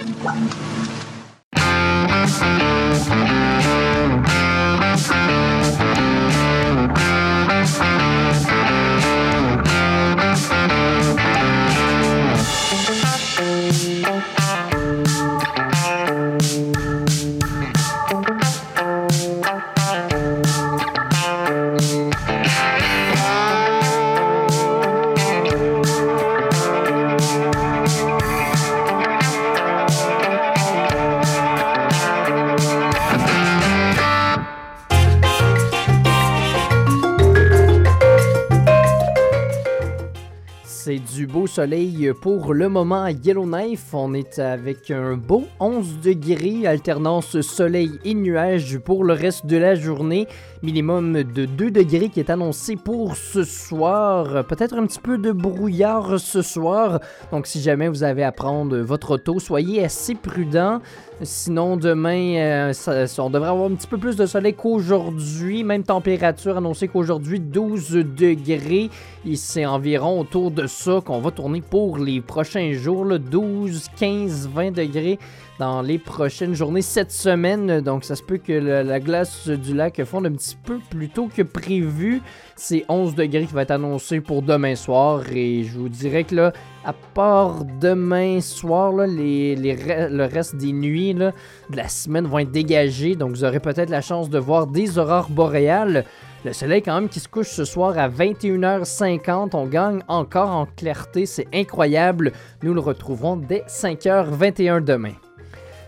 Soleil 41.52 42.12
pour 42.18 42.54
le 42.54 42.70
moment 42.70 43.02
à 43.02 43.10
Yellowknife. 43.10 43.92
On 43.92 44.14
est 44.14 44.38
avec 44.38 44.90
un 44.90 45.18
beau 45.18 45.44
11 45.60 46.00
degrés, 46.02 46.66
alternance 46.66 47.42
soleil 47.42 47.90
et 48.06 48.14
nuages 48.14 48.78
pour 48.78 49.04
le 49.04 49.12
reste 49.12 49.44
de 49.44 49.58
la 49.58 49.74
journée. 49.74 50.26
Minimum 50.62 51.24
de 51.24 51.44
2 51.44 51.72
degrés 51.72 52.08
qui 52.08 52.20
est 52.20 52.30
annoncé 52.30 52.76
pour 52.76 53.16
ce 53.16 53.42
soir. 53.42 54.44
Peut-être 54.44 54.76
un 54.76 54.86
petit 54.86 55.00
peu 55.00 55.18
de 55.18 55.32
brouillard 55.32 56.20
ce 56.20 56.40
soir. 56.40 57.00
Donc 57.32 57.48
si 57.48 57.60
jamais 57.60 57.88
vous 57.88 58.04
avez 58.04 58.22
à 58.22 58.30
prendre 58.30 58.78
votre 58.78 59.14
auto, 59.14 59.40
soyez 59.40 59.84
assez 59.84 60.14
prudent. 60.14 60.80
Sinon, 61.20 61.76
demain, 61.76 62.36
euh, 62.36 62.72
on 63.18 63.30
devrait 63.30 63.48
avoir 63.48 63.70
un 63.70 63.74
petit 63.74 63.86
peu 63.86 63.98
plus 63.98 64.16
de 64.16 64.24
soleil 64.24 64.54
qu'aujourd'hui. 64.54 65.64
Même 65.64 65.82
température 65.82 66.56
annoncée 66.56 66.86
qu'aujourd'hui, 66.86 67.40
12 67.40 67.90
degrés. 68.16 68.88
Et 69.26 69.36
c'est 69.36 69.66
environ 69.66 70.20
autour 70.20 70.52
de 70.52 70.66
ça 70.68 71.00
qu'on 71.04 71.20
va 71.20 71.32
tourner 71.32 71.60
pour 71.60 71.98
les 71.98 72.20
prochains 72.20 72.72
jours. 72.72 73.04
là. 73.04 73.18
12, 73.18 73.88
15, 73.98 74.48
20 74.48 74.70
degrés 74.72 75.18
dans 75.58 75.82
les 75.82 75.98
prochaines 75.98 76.54
journées 76.54 76.82
cette 76.82 77.12
semaine. 77.12 77.80
Donc, 77.80 78.04
ça 78.04 78.16
se 78.16 78.22
peut 78.22 78.38
que 78.38 78.52
la 78.52 79.00
glace 79.00 79.48
du 79.48 79.74
lac 79.74 80.02
fonde 80.04 80.26
un 80.26 80.32
petit 80.32 80.56
peu 80.56 80.78
plus 80.90 81.08
tôt 81.08 81.28
que 81.34 81.42
prévu. 81.42 82.22
C'est 82.56 82.84
11 82.88 83.14
degrés 83.14 83.46
qui 83.46 83.52
va 83.52 83.62
être 83.62 83.70
annoncé 83.70 84.20
pour 84.20 84.42
demain 84.42 84.74
soir. 84.74 85.22
Et 85.32 85.64
je 85.64 85.78
vous 85.78 85.88
dirais 85.88 86.24
que 86.24 86.34
là, 86.34 86.52
à 86.84 86.92
part 86.92 87.64
demain 87.80 88.40
soir, 88.40 88.92
les, 89.06 89.54
les 89.56 89.76
le 90.10 90.24
reste 90.24 90.56
des 90.56 90.72
nuits 90.72 91.14
de 91.14 91.32
la 91.74 91.88
semaine 91.88 92.26
vont 92.26 92.38
être 92.38 92.50
dégagées. 92.50 93.16
Donc, 93.16 93.30
vous 93.30 93.44
aurez 93.44 93.60
peut-être 93.60 93.90
la 93.90 94.00
chance 94.00 94.30
de 94.30 94.38
voir 94.38 94.66
des 94.66 94.98
aurores 94.98 95.30
boréales. 95.30 96.04
Le 96.44 96.52
soleil, 96.52 96.82
quand 96.82 96.94
même, 96.94 97.08
qui 97.08 97.20
se 97.20 97.28
couche 97.28 97.50
ce 97.50 97.64
soir 97.64 97.96
à 97.96 98.08
21h50. 98.08 99.50
On 99.54 99.66
gagne 99.66 100.00
encore 100.08 100.50
en 100.50 100.66
clarté. 100.66 101.24
C'est 101.24 101.46
incroyable. 101.54 102.32
Nous 102.64 102.74
le 102.74 102.80
retrouverons 102.80 103.36
dès 103.36 103.62
5h21 103.68 104.82
demain. 104.82 105.12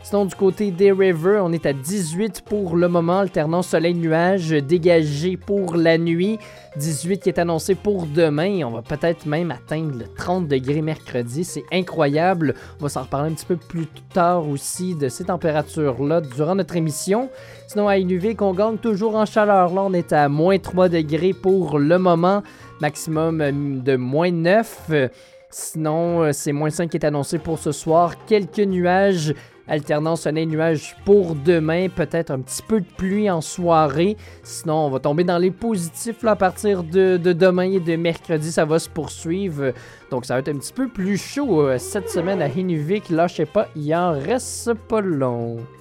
Sinon, 0.05 0.27
du 0.27 0.35
côté 0.35 0.71
des 0.71 0.93
Rivers, 0.93 1.43
on 1.43 1.51
est 1.51 1.65
à 1.65 1.73
18 1.73 2.43
pour 2.43 2.77
le 2.77 2.89
moment, 2.89 3.21
alternant 3.21 3.63
soleil-nuage 3.63 4.51
dégagé 4.51 5.39
pour 5.39 5.77
la 5.77 5.97
nuit. 5.97 6.39
18 6.77 7.23
qui 7.23 7.31
est 7.31 7.39
annoncé 7.39 7.75
pour 7.75 8.05
demain. 8.05 8.61
On 8.67 8.71
va 8.71 8.83
peut-être 8.83 9.25
même 9.25 9.51
atteindre 9.51 9.97
le 10.01 10.05
30 10.15 10.47
degrés 10.47 10.83
mercredi. 10.83 11.43
C'est 11.43 11.65
incroyable. 11.73 12.55
On 12.79 12.83
va 12.83 12.91
s'en 12.91 13.05
reparler 13.05 13.31
un 13.31 13.35
petit 13.35 13.47
peu 13.47 13.57
plus 13.57 13.87
tard 14.13 14.47
aussi 14.47 14.95
de 14.95 15.09
ces 15.09 15.25
températures-là 15.25 16.21
durant 16.21 16.55
notre 16.55 16.77
émission. 16.77 17.31
Sinon, 17.67 17.89
à 17.89 17.97
Inuvik, 17.97 18.43
on 18.43 18.53
gagne 18.53 18.77
toujours 18.77 19.17
en 19.17 19.25
chaleur. 19.25 19.73
Là, 19.73 19.85
on 19.87 19.95
est 19.95 20.13
à 20.13 20.29
moins 20.29 20.59
3 20.59 20.91
degrés 20.91 21.33
pour 21.33 21.79
le 21.79 21.99
moment. 21.99 22.43
Maximum 22.83 23.41
euh, 23.41 23.53
de 23.53 23.97
moins 23.97 24.31
9. 24.31 24.81
Euh, 24.91 25.09
Sinon, 25.57 26.21
euh, 26.21 26.33
c'est 26.33 26.51
moins 26.51 26.69
5 26.69 26.91
qui 26.91 26.97
est 26.97 27.07
annoncé 27.07 27.39
pour 27.39 27.61
ce 27.61 27.71
soir. 27.71 28.27
Quelques 28.27 28.59
nuages 28.59 29.35
alternant 29.69 30.17
soleil-nuage 30.17 30.97
pour 31.05 31.35
demain. 31.35 31.89
Peut-être 31.89 32.31
un 32.31 32.41
petit 32.41 32.63
peu 32.63 32.81
de 32.81 32.87
pluie 32.97 33.31
en 33.31 33.41
soirée. 33.41 34.17
Sinon, 34.43 34.87
on 34.87 34.91
va 34.91 35.01
tomber 35.01 35.25
dans 35.25 35.39
les 35.39 35.51
positifs 35.51 36.25
à 36.25 36.37
partir 36.37 36.83
de, 36.83 37.17
de 37.17 37.33
demain 37.33 37.71
et 37.71 37.81
de 37.81 37.97
mercredi. 37.97 38.53
Ça 38.53 38.65
va 38.65 38.79
se 38.79 38.89
poursuivre. 38.89 39.73
Donc, 40.11 40.25
ça 40.25 40.35
va 40.35 40.41
être 40.41 40.49
un 40.49 40.59
petit 40.59 40.73
peu 40.73 40.89
plus 40.89 41.17
chaud 41.17 41.63
euh, 41.63 41.79
cette 41.79 42.09
semaine 42.09 42.43
à 42.43 42.49
Hinuvik. 42.49 43.11
Lâchez 43.11 43.47
pas, 43.47 43.69
il 43.75 43.95
en 43.95 44.13
reste 44.13 44.75
pas 44.75 45.01
long.« 45.01 45.59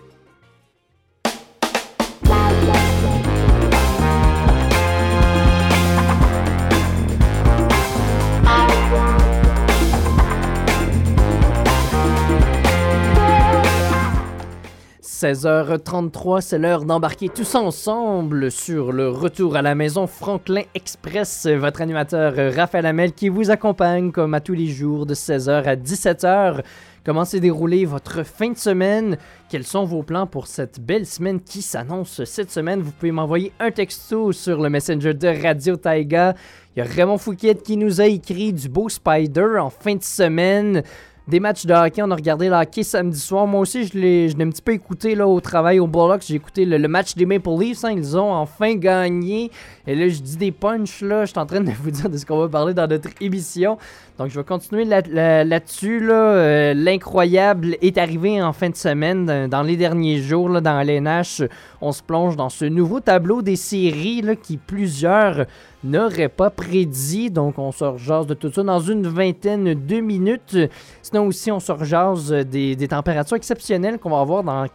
16h33, 15.24 16.42
c'est 16.42 16.58
l'heure 16.58 16.84
d'embarquer 16.84 17.30
tous 17.30 17.56
ensemble 17.56 18.52
sur 18.52 18.92
le 18.92 19.08
retour 19.08 19.56
à 19.56 19.62
la 19.62 19.74
maison 19.74 20.06
Franklin 20.06 20.64
Express. 20.76 21.48
Votre 21.48 21.82
animateur 21.82 22.34
Raphaël 22.54 22.86
Hamel 22.86 23.14
qui 23.14 23.30
vous 23.30 23.50
accompagne 23.50 24.12
comme 24.12 24.34
à 24.34 24.42
tous 24.42 24.52
les 24.52 24.68
jours 24.68 25.06
de 25.06 25.14
16h 25.14 25.64
à 25.64 25.78
17h. 25.78 26.60
Comment 27.06 27.24
s'est 27.24 27.40
déroulée 27.40 27.86
votre 27.86 28.24
fin 28.24 28.50
de 28.50 28.58
semaine? 28.58 29.18
Quels 29.48 29.64
sont 29.64 29.86
vos 29.86 30.04
plans 30.04 30.28
pour 30.28 30.48
cette 30.48 30.82
belle 30.82 31.06
semaine 31.06 31.40
qui 31.40 31.62
s'annonce 31.62 32.26
cette 32.26 32.52
semaine? 32.52 32.82
Vous 32.82 32.92
pouvez 32.92 33.14
m'envoyer 33.14 33.54
un 33.62 33.72
texto 33.72 34.34
sur 34.34 34.62
le 34.62 34.70
messenger 34.70 35.14
de 35.14 35.42
Radio 35.42 35.78
Taiga. 35.78 36.34
Il 36.76 36.80
y 36.80 36.82
a 36.82 36.86
Raymond 36.86 37.18
Fouquet 37.18 37.56
qui 37.56 37.78
nous 37.78 38.02
a 38.02 38.08
écrit 38.08 38.52
du 38.52 38.68
beau 38.68 38.90
Spider 38.90 39.58
en 39.58 39.70
fin 39.70 39.96
de 39.96 40.04
semaine. 40.04 40.84
Des 41.26 41.40
matchs 41.40 41.66
de 41.66 41.74
hockey, 41.74 42.02
on 42.02 42.12
a 42.12 42.16
regardé 42.16 42.50
le 42.50 42.56
hockey 42.56 42.84
samedi 42.84 43.18
soir. 43.18 43.48
Moi 43.48 43.62
aussi, 43.62 43.86
je 43.86 43.98
l'ai 43.98 44.28
je 44.28 44.36
un 44.36 44.50
petit 44.50 44.62
peu 44.62 44.74
écouté 44.74 45.16
là, 45.16 45.26
au 45.26 45.40
travail 45.40 45.80
au 45.80 45.88
Bollocks. 45.88 46.24
J'ai 46.28 46.36
écouté 46.36 46.66
le, 46.66 46.78
le 46.78 46.88
match 46.90 47.16
des 47.16 47.26
Maple 47.26 47.50
Leafs. 47.58 47.86
hein. 47.86 47.92
ils 47.92 48.18
ont 48.18 48.34
enfin 48.34 48.76
gagné. 48.76 49.50
Et 49.88 49.96
là, 49.96 50.10
je 50.10 50.20
dis 50.20 50.36
des 50.36 50.52
punchs. 50.52 51.02
Là, 51.02 51.24
je 51.24 51.32
suis 51.32 51.40
en 51.40 51.46
train 51.46 51.62
de 51.62 51.72
vous 51.82 51.92
dire 51.92 52.10
de 52.10 52.18
ce 52.18 52.26
qu'on 52.26 52.40
va 52.40 52.50
parler 52.50 52.74
dans 52.74 52.88
notre 52.88 53.10
émission. 53.22 53.78
Donc, 54.24 54.32
je 54.32 54.40
vais 54.40 54.46
continuer 54.46 54.86
là- 54.86 55.02
là- 55.10 55.44
là-dessus. 55.44 56.00
Là, 56.00 56.14
Euh, 56.14 56.74
L'incroyable 56.74 57.76
est 57.82 57.98
arrivé 57.98 58.42
en 58.42 58.54
fin 58.54 58.70
de 58.70 58.76
semaine. 58.78 59.50
Dans- 59.50 59.64
les 59.64 59.76
derniers 59.76 60.20
jours, 60.22 60.48
là, 60.48 60.62
dans 60.62 60.82
l'NH, 60.82 61.42
on 61.82 61.92
se 61.92 62.02
plonge 62.02 62.38
dans 62.38 62.48
ce 62.48 62.64
nouveau 62.64 63.02
tableau 63.02 63.42
des 63.42 63.58
séries 63.58 64.22
là, 64.22 64.38
qui 64.38 64.56
plusieurs 64.56 65.46
n'auraient 65.84 66.30
pas 66.30 66.50
prédit. 66.50 67.32
Donc, 67.32 67.60
on 67.60 67.74
se 67.74 67.84
rejase 67.84 68.26
de 68.26 68.34
tout 68.34 68.50
ça 68.50 68.64
dans 68.64 68.80
une 68.80 69.08
vingtaine 69.08 69.74
de 69.74 70.00
minutes. 70.00 70.58
Sinon 71.02 71.26
aussi, 71.28 71.52
on 71.52 71.60
se 71.60 71.74
rejase 71.74 72.32
des, 72.32 72.78
des 72.78 72.88
températures 72.88 73.36
exceptionnelles 73.36 74.00
qu'on 74.00 74.12
va 74.12 74.22
avoir 74.22 74.42
dans 74.44 74.66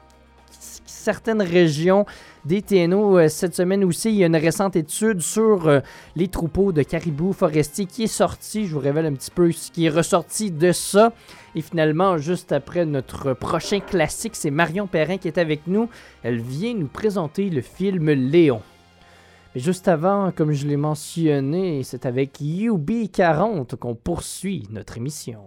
certaines 0.85 1.41
régions 1.41 2.05
des 2.49 2.65
euh, 2.73 3.29
cette 3.29 3.55
semaine 3.55 3.85
aussi. 3.85 4.09
Il 4.09 4.17
y 4.17 4.25
a 4.25 4.27
une 4.27 4.37
récente 4.37 4.75
étude 4.75 5.21
sur 5.21 5.69
euh, 5.69 5.81
les 6.17 6.29
troupeaux 6.29 6.73
de 6.73 6.83
caribous 6.83 7.35
forestiers 7.35 7.85
qui 7.85 8.05
est 8.05 8.07
sortie. 8.07 8.67
Je 8.67 8.73
vous 8.73 8.81
révèle 8.81 9.05
un 9.05 9.13
petit 9.13 9.31
peu 9.31 9.53
ce 9.53 9.71
qui 9.71 9.85
est 9.85 9.91
ressorti 9.91 10.51
de 10.51 10.73
ça. 10.73 11.13
Et 11.55 11.61
finalement, 11.61 12.17
juste 12.17 12.53
après 12.53 12.87
notre 12.87 13.35
prochain 13.35 13.81
classique, 13.81 14.35
c'est 14.35 14.51
Marion 14.51 14.87
Perrin 14.87 15.19
qui 15.19 15.29
est 15.29 15.39
avec 15.39 15.67
nous. 15.67 15.91
Elle 16.23 16.41
vient 16.41 16.75
nous 16.75 16.89
présenter 16.89 17.51
le 17.51 17.61
film 17.61 18.11
Léon. 18.11 18.63
Mais 19.55 19.61
juste 19.61 19.87
avant, 19.87 20.33
comme 20.33 20.53
je 20.53 20.67
l'ai 20.67 20.77
mentionné, 20.77 21.83
c'est 21.85 22.07
avec 22.07 22.41
UB40 22.41 23.77
qu'on 23.77 23.95
poursuit 23.95 24.67
notre 24.71 24.97
émission. 24.97 25.41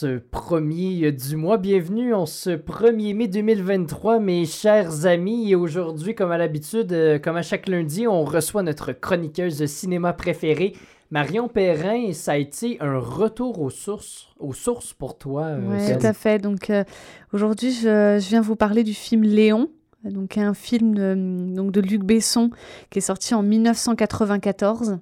Ce 0.00 0.16
premier 0.16 1.12
du 1.12 1.36
mois. 1.36 1.58
Bienvenue 1.58 2.14
en 2.14 2.24
ce 2.24 2.48
1er 2.48 3.14
mai 3.14 3.28
2023, 3.28 4.18
mes 4.18 4.46
chers 4.46 5.04
amis. 5.04 5.50
Et 5.50 5.54
aujourd'hui, 5.54 6.14
comme 6.14 6.30
à 6.30 6.38
l'habitude, 6.38 6.90
euh, 6.94 7.18
comme 7.18 7.36
à 7.36 7.42
chaque 7.42 7.68
lundi, 7.68 8.06
on 8.06 8.24
reçoit 8.24 8.62
notre 8.62 8.92
chroniqueuse 8.92 9.58
de 9.58 9.66
cinéma 9.66 10.14
préférée, 10.14 10.72
Marion 11.10 11.48
Perrin. 11.48 12.06
Et 12.06 12.14
ça 12.14 12.32
a 12.32 12.36
été 12.38 12.78
un 12.80 12.98
retour 12.98 13.60
aux 13.60 13.68
sources, 13.68 14.28
aux 14.38 14.54
sources 14.54 14.94
pour 14.94 15.18
toi. 15.18 15.42
euh, 15.42 15.60
Oui, 15.68 15.98
tout 15.98 16.06
à 16.06 16.14
fait. 16.14 16.38
Donc 16.38 16.70
euh, 16.70 16.82
aujourd'hui, 17.34 17.70
je, 17.70 18.18
je 18.18 18.26
viens 18.26 18.40
vous 18.40 18.56
parler 18.56 18.84
du 18.84 18.94
film 18.94 19.22
Léon, 19.22 19.68
donc 20.04 20.38
un 20.38 20.54
film 20.54 20.94
de, 20.94 21.14
donc 21.54 21.72
de 21.72 21.82
Luc 21.82 22.04
Besson 22.04 22.48
qui 22.88 23.00
est 23.00 23.02
sorti 23.02 23.34
en 23.34 23.42
1994. 23.42 24.98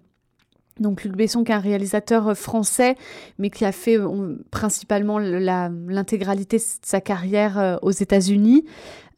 Donc 0.81 1.05
Luc 1.05 1.17
Besson, 1.17 1.45
qui 1.45 1.53
est 1.53 1.55
un 1.55 1.61
réalisateur 1.61 2.29
euh, 2.29 2.35
français, 2.35 2.97
mais 3.39 3.51
qui 3.51 3.65
a 3.65 3.73
fait 3.73 3.99
euh, 3.99 4.37
principalement 4.51 5.19
l'intégralité 5.19 6.59
de 6.59 6.63
sa 6.83 7.01
carrière 7.01 7.59
euh, 7.59 7.77
aux 7.83 7.91
États-Unis. 7.91 8.65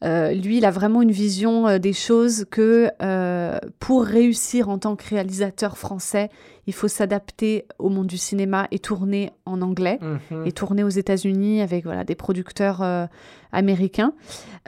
Euh, 0.03 0.31
lui, 0.33 0.57
il 0.57 0.65
a 0.65 0.71
vraiment 0.71 1.03
une 1.03 1.11
vision 1.11 1.67
euh, 1.67 1.77
des 1.77 1.93
choses 1.93 2.45
que 2.49 2.89
euh, 3.03 3.59
pour 3.79 4.03
réussir 4.03 4.67
en 4.69 4.79
tant 4.79 4.95
que 4.95 5.07
réalisateur 5.07 5.77
français, 5.77 6.29
il 6.65 6.73
faut 6.73 6.87
s'adapter 6.87 7.65
au 7.77 7.89
monde 7.89 8.07
du 8.07 8.17
cinéma 8.17 8.67
et 8.71 8.79
tourner 8.79 9.29
en 9.45 9.61
anglais 9.61 9.99
Mhm. 10.01 10.45
et 10.47 10.51
tourné 10.51 10.83
aux 10.83 10.89
États-Unis 10.89 11.61
avec 11.61 11.83
voilà 11.83 12.03
des 12.03 12.15
producteurs 12.15 12.81
euh, 12.81 13.05
américains. 13.51 14.13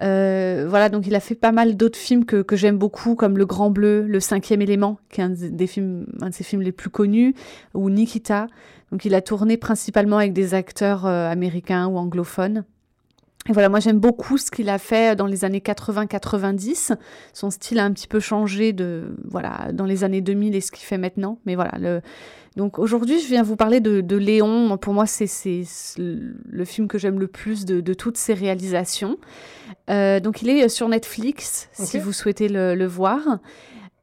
Voilà, 0.01 0.89
donc 0.89 1.07
il 1.07 1.15
a 1.15 1.19
fait 1.19 1.35
pas 1.35 1.51
mal 1.51 1.77
d'autres 1.77 1.97
films 1.97 2.25
que, 2.25 2.41
que 2.41 2.55
j'aime 2.55 2.77
beaucoup, 2.77 3.15
comme 3.15 3.37
Le 3.37 3.45
Grand 3.45 3.69
Bleu, 3.71 4.03
Le 4.07 4.19
Cinquième 4.19 4.61
Élément, 4.61 4.99
qui 5.09 5.21
est 5.21 5.23
un 5.23 5.29
des 5.29 5.67
films, 5.67 6.05
un 6.21 6.29
de 6.29 6.33
ses 6.33 6.43
films 6.43 6.61
les 6.61 6.71
plus 6.71 6.89
connus, 6.89 7.33
ou 7.73 7.89
Nikita. 7.89 8.47
Donc 8.91 9.05
il 9.05 9.15
a 9.15 9.21
tourné 9.21 9.57
principalement 9.57 10.17
avec 10.17 10.33
des 10.33 10.53
acteurs 10.53 11.05
américains 11.05 11.87
ou 11.87 11.97
anglophones. 11.97 12.65
Et 13.49 13.51
voilà, 13.51 13.67
moi 13.69 13.79
j'aime 13.79 13.99
beaucoup 13.99 14.37
ce 14.37 14.51
qu'il 14.51 14.69
a 14.69 14.77
fait 14.77 15.15
dans 15.15 15.27
les 15.27 15.43
années 15.43 15.59
80-90. 15.59 16.95
Son 17.33 17.49
style 17.49 17.79
a 17.79 17.85
un 17.85 17.91
petit 17.91 18.07
peu 18.07 18.19
changé 18.19 18.71
de 18.71 19.15
voilà 19.25 19.71
dans 19.73 19.85
les 19.85 20.03
années 20.03 20.21
2000 20.21 20.55
et 20.55 20.61
ce 20.61 20.71
qu'il 20.71 20.85
fait 20.85 20.97
maintenant. 20.97 21.39
Mais 21.45 21.55
voilà, 21.55 21.77
le, 21.77 22.01
donc 22.55 22.77
aujourd'hui, 22.77 23.19
je 23.19 23.27
viens 23.27 23.43
vous 23.43 23.55
parler 23.55 23.79
de, 23.79 24.01
de 24.01 24.15
Léon. 24.15 24.77
Pour 24.77 24.93
moi, 24.93 25.05
c'est 25.07 25.27
le 25.97 26.65
film 26.65 26.87
que 26.87 26.97
j'aime 26.97 27.19
le 27.19 27.27
plus 27.27 27.65
de, 27.65 27.81
de 27.81 27.93
toutes 27.93 28.17
ses 28.17 28.33
réalisations. 28.33 29.17
Euh, 29.89 30.19
donc 30.19 30.41
il 30.41 30.49
est 30.49 30.69
sur 30.69 30.87
Netflix, 30.87 31.69
si 31.73 31.99
vous 31.99 32.13
souhaitez 32.13 32.47
le, 32.47 32.75
le 32.75 32.85
voir. 32.85 33.39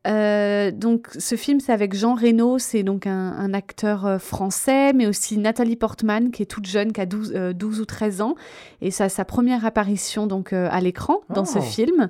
Euh, 0.06 0.70
donc 0.70 1.08
ce 1.18 1.34
film, 1.36 1.60
c'est 1.60 1.72
avec 1.72 1.94
Jean 1.94 2.14
Reno, 2.14 2.58
c'est 2.58 2.82
donc 2.82 3.06
un, 3.06 3.32
un 3.32 3.52
acteur 3.52 4.06
euh, 4.06 4.18
français, 4.18 4.92
mais 4.94 5.06
aussi 5.06 5.36
Nathalie 5.36 5.76
Portman, 5.76 6.30
qui 6.30 6.42
est 6.42 6.46
toute 6.46 6.66
jeune, 6.66 6.92
qui 6.92 7.00
a 7.02 7.06
12, 7.06 7.32
euh, 7.34 7.52
12 7.52 7.80
ou 7.80 7.84
13 7.84 8.20
ans. 8.22 8.34
Et 8.80 8.90
ça, 8.90 9.08
sa 9.10 9.24
première 9.26 9.66
apparition 9.66 10.26
donc 10.26 10.52
euh, 10.52 10.68
à 10.70 10.80
l'écran 10.80 11.20
dans 11.28 11.44
ce 11.44 11.58
Oh. 11.58 11.62
film. 11.62 12.08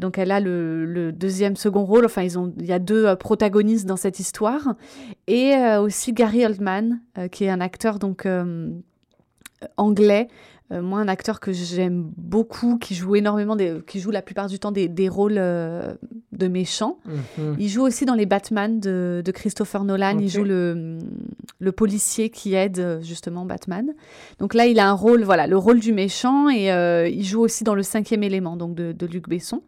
Donc 0.00 0.18
elle 0.18 0.32
a 0.32 0.40
le, 0.40 0.84
le 0.84 1.12
deuxième 1.12 1.54
second 1.54 1.84
rôle. 1.84 2.06
Enfin, 2.06 2.22
ils 2.22 2.40
ont, 2.40 2.52
il 2.58 2.66
y 2.66 2.72
a 2.72 2.80
deux 2.80 3.14
protagonistes 3.14 3.86
dans 3.86 3.96
cette 3.96 4.18
histoire, 4.18 4.74
et 5.28 5.54
aussi 5.78 6.12
Gary 6.12 6.44
Oldman, 6.44 6.98
qui 7.30 7.44
est 7.44 7.50
un 7.50 7.60
acteur 7.60 8.00
donc 8.00 8.26
anglais. 9.76 10.28
Euh, 10.72 10.82
moi, 10.82 10.98
un 10.98 11.06
acteur 11.06 11.38
que 11.38 11.52
j'aime 11.52 12.10
beaucoup, 12.16 12.76
qui 12.76 12.96
joue 12.96 13.14
énormément, 13.14 13.54
des, 13.54 13.76
qui 13.86 14.00
joue 14.00 14.10
la 14.10 14.20
plupart 14.20 14.48
du 14.48 14.58
temps 14.58 14.72
des, 14.72 14.88
des 14.88 15.08
rôles 15.08 15.36
euh, 15.38 15.94
de 16.32 16.48
méchants. 16.48 16.98
Mhm. 17.06 17.56
Il 17.60 17.68
joue 17.68 17.82
aussi 17.82 18.04
dans 18.04 18.16
les 18.16 18.26
Batman 18.26 18.80
de, 18.80 19.22
de 19.24 19.30
Christopher 19.30 19.84
Nolan. 19.84 20.18
Il 20.18 20.28
joue 20.28 20.42
le, 20.42 20.98
le 21.60 21.72
policier 21.72 22.30
qui 22.30 22.54
aide 22.54 22.80
euh, 22.80 23.00
justement 23.00 23.44
Batman. 23.44 23.94
Donc 24.40 24.54
là, 24.54 24.66
il 24.66 24.80
a 24.80 24.88
un 24.88 24.92
rôle, 24.92 25.22
voilà, 25.22 25.46
le 25.46 25.56
rôle 25.56 25.78
du 25.78 25.92
méchant 25.92 26.48
et 26.48 26.72
euh, 26.72 27.08
il 27.08 27.24
joue 27.24 27.42
aussi 27.42 27.62
dans 27.62 27.76
le 27.76 27.84
cinquième 27.84 28.24
élément, 28.24 28.56
donc 28.56 28.74
de, 28.74 28.90
de 28.90 29.06
Luc 29.06 29.28
Besson. 29.28 29.62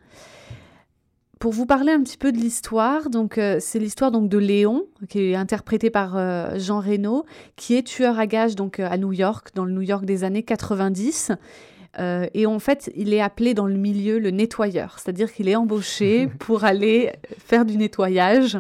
Pour 1.39 1.53
vous 1.53 1.67
parler 1.67 1.93
un 1.93 2.03
petit 2.03 2.17
peu 2.17 2.33
de 2.33 2.37
l'histoire, 2.37 3.11
donc 3.11 3.39
euh, 3.39 3.59
c'est 3.61 3.79
l'histoire 3.79 4.11
donc 4.11 4.29
de 4.29 4.39
Léon 4.39 4.87
qui 5.09 5.21
est 5.21 5.35
interprété 5.37 5.89
par 5.89 6.17
euh, 6.17 6.59
Jean 6.59 6.81
Reno, 6.81 7.25
qui 7.55 7.77
est 7.77 7.83
tueur 7.83 8.19
à 8.19 8.27
gages 8.27 8.57
donc 8.57 8.81
euh, 8.81 8.89
à 8.91 8.99
New 8.99 9.13
York, 9.13 9.51
dans 9.55 9.65
le 9.65 9.73
New 9.73 9.83
York 9.83 10.05
des 10.05 10.25
années 10.25 10.43
90. 10.43 11.33
Euh, 11.99 12.27
et 12.35 12.47
en 12.47 12.59
fait, 12.59 12.91
il 12.97 13.15
est 13.15 13.21
appelé 13.21 13.55
dans 13.55 13.67
le 13.67 13.77
milieu 13.77 14.19
le 14.19 14.31
nettoyeur, 14.31 14.99
c'est-à-dire 14.99 15.33
qu'il 15.33 15.49
est 15.49 15.57
embauché 15.57 16.27
pour 16.39 16.65
aller 16.65 17.13
faire 17.39 17.65
du 17.65 17.77
nettoyage, 17.77 18.59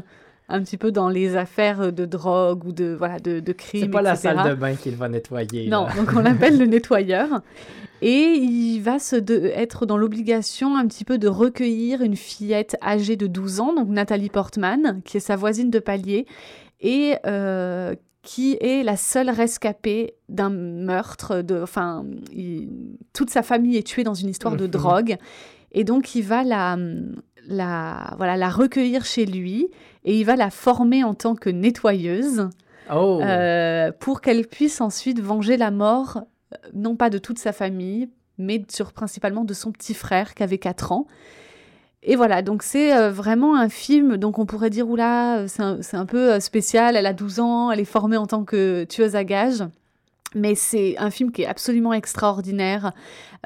un 0.48 0.62
petit 0.62 0.76
peu 0.78 0.90
dans 0.92 1.08
les 1.08 1.36
affaires 1.36 1.92
de 1.92 2.04
drogue 2.06 2.64
ou 2.64 2.72
de 2.72 2.94
voilà 2.98 3.18
de, 3.18 3.40
de 3.40 3.52
crime. 3.52 3.82
C'est 3.82 3.88
pas 3.88 4.02
la 4.02 4.16
salle 4.16 4.48
de 4.48 4.54
bain 4.54 4.74
qu'il 4.74 4.96
va 4.96 5.08
nettoyer. 5.08 5.68
Non, 5.68 5.86
là. 5.86 5.94
donc 5.94 6.08
on 6.16 6.20
l'appelle 6.20 6.58
le 6.58 6.64
nettoyeur. 6.74 7.42
Et 8.00 8.34
il 8.38 8.78
va 8.80 8.98
se 9.00 9.16
de- 9.16 9.50
être 9.54 9.84
dans 9.84 9.96
l'obligation 9.96 10.76
un 10.76 10.86
petit 10.86 11.04
peu 11.04 11.18
de 11.18 11.26
recueillir 11.28 12.00
une 12.00 12.14
fillette 12.16 12.76
âgée 12.82 13.16
de 13.16 13.26
12 13.26 13.58
ans, 13.60 13.74
donc 13.74 13.88
Nathalie 13.88 14.28
Portman, 14.30 15.02
qui 15.04 15.16
est 15.16 15.20
sa 15.20 15.34
voisine 15.36 15.68
de 15.70 15.80
palier, 15.80 16.24
et 16.80 17.14
euh, 17.26 17.94
qui 18.22 18.56
est 18.60 18.84
la 18.84 18.96
seule 18.96 19.30
rescapée 19.30 20.14
d'un 20.28 20.50
meurtre. 20.50 21.42
De, 21.42 21.60
enfin, 21.60 22.04
il- 22.32 22.96
toute 23.12 23.30
sa 23.30 23.42
famille 23.42 23.76
est 23.76 23.86
tuée 23.86 24.04
dans 24.04 24.14
une 24.14 24.28
histoire 24.28 24.54
de 24.56 24.64
Mhm. 24.64 24.70
drogue. 24.70 25.16
Et 25.72 25.82
donc, 25.82 26.14
il 26.14 26.22
va 26.22 26.44
la, 26.44 26.76
la, 27.48 28.14
voilà, 28.16 28.36
la 28.36 28.48
recueillir 28.48 29.04
chez 29.04 29.26
lui 29.26 29.68
et 30.08 30.18
il 30.18 30.24
va 30.24 30.36
la 30.36 30.50
former 30.50 31.04
en 31.04 31.14
tant 31.14 31.34
que 31.34 31.50
nettoyeuse 31.50 32.48
Oh! 32.90 33.20
euh, 33.22 33.92
pour 34.00 34.22
qu'elle 34.22 34.46
puisse 34.46 34.80
ensuite 34.80 35.20
venger 35.20 35.56
la 35.58 35.70
mort, 35.70 36.22
euh, 36.54 36.56
non 36.74 36.96
pas 36.96 37.10
de 37.10 37.18
toute 37.18 37.38
sa 37.38 37.52
famille, 37.52 38.08
mais 38.38 38.64
sur, 38.70 38.92
principalement 38.92 39.44
de 39.44 39.52
son 39.52 39.72
petit 39.72 39.92
frère 39.94 40.34
qui 40.34 40.42
avait 40.42 40.56
4 40.58 40.92
ans. 40.92 41.06
Et 42.02 42.16
voilà, 42.16 42.40
donc 42.40 42.62
c'est 42.62 42.96
euh, 42.96 43.10
vraiment 43.10 43.56
un 43.56 43.68
film, 43.68 44.16
donc 44.16 44.38
on 44.38 44.46
pourrait 44.46 44.70
dire, 44.70 44.88
oula, 44.88 45.46
c'est 45.48 45.62
un, 45.62 45.80
un 45.92 46.06
peu 46.06 46.40
spécial, 46.40 46.96
elle 46.96 47.06
a 47.06 47.12
12 47.12 47.40
ans, 47.40 47.70
elle 47.70 47.80
est 47.80 47.84
formée 47.84 48.16
en 48.16 48.26
tant 48.26 48.44
que 48.44 48.84
tueuse 48.84 49.16
à 49.16 49.24
gages. 49.24 49.64
Mais 50.34 50.54
c'est 50.54 50.96
un 50.98 51.10
film 51.10 51.32
qui 51.32 51.42
est 51.42 51.46
absolument 51.46 51.92
extraordinaire, 51.92 52.92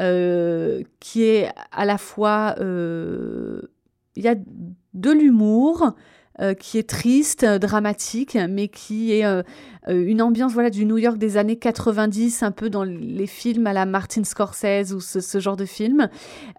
euh, 0.00 0.82
qui 1.00 1.24
est 1.24 1.50
à 1.72 1.84
la 1.84 1.98
fois... 1.98 2.54
euh, 2.60 3.62
Il 4.16 4.22
y 4.24 4.28
a 4.28 4.34
de 4.36 5.10
l'humour, 5.10 5.94
euh, 6.41 6.55
qui 6.55 6.78
est 6.78 6.89
triste, 6.89 7.45
euh, 7.45 7.59
dramatique, 7.59 8.39
mais 8.49 8.68
qui 8.68 9.12
est 9.12 9.26
euh, 9.26 9.43
une 9.89 10.22
ambiance 10.22 10.53
voilà, 10.53 10.70
du 10.70 10.87
New 10.87 10.97
York 10.97 11.18
des 11.18 11.37
années 11.37 11.57
90, 11.57 12.43
un 12.43 12.53
peu 12.53 12.70
dans 12.70 12.85
les 12.85 13.26
films 13.26 13.66
à 13.66 13.72
la 13.74 13.85
Martin 13.85 14.24
Scorsese 14.24 14.95
ou 14.95 15.01
ce, 15.01 15.20
ce 15.20 15.41
genre 15.41 15.57
de 15.57 15.64
film. 15.66 16.09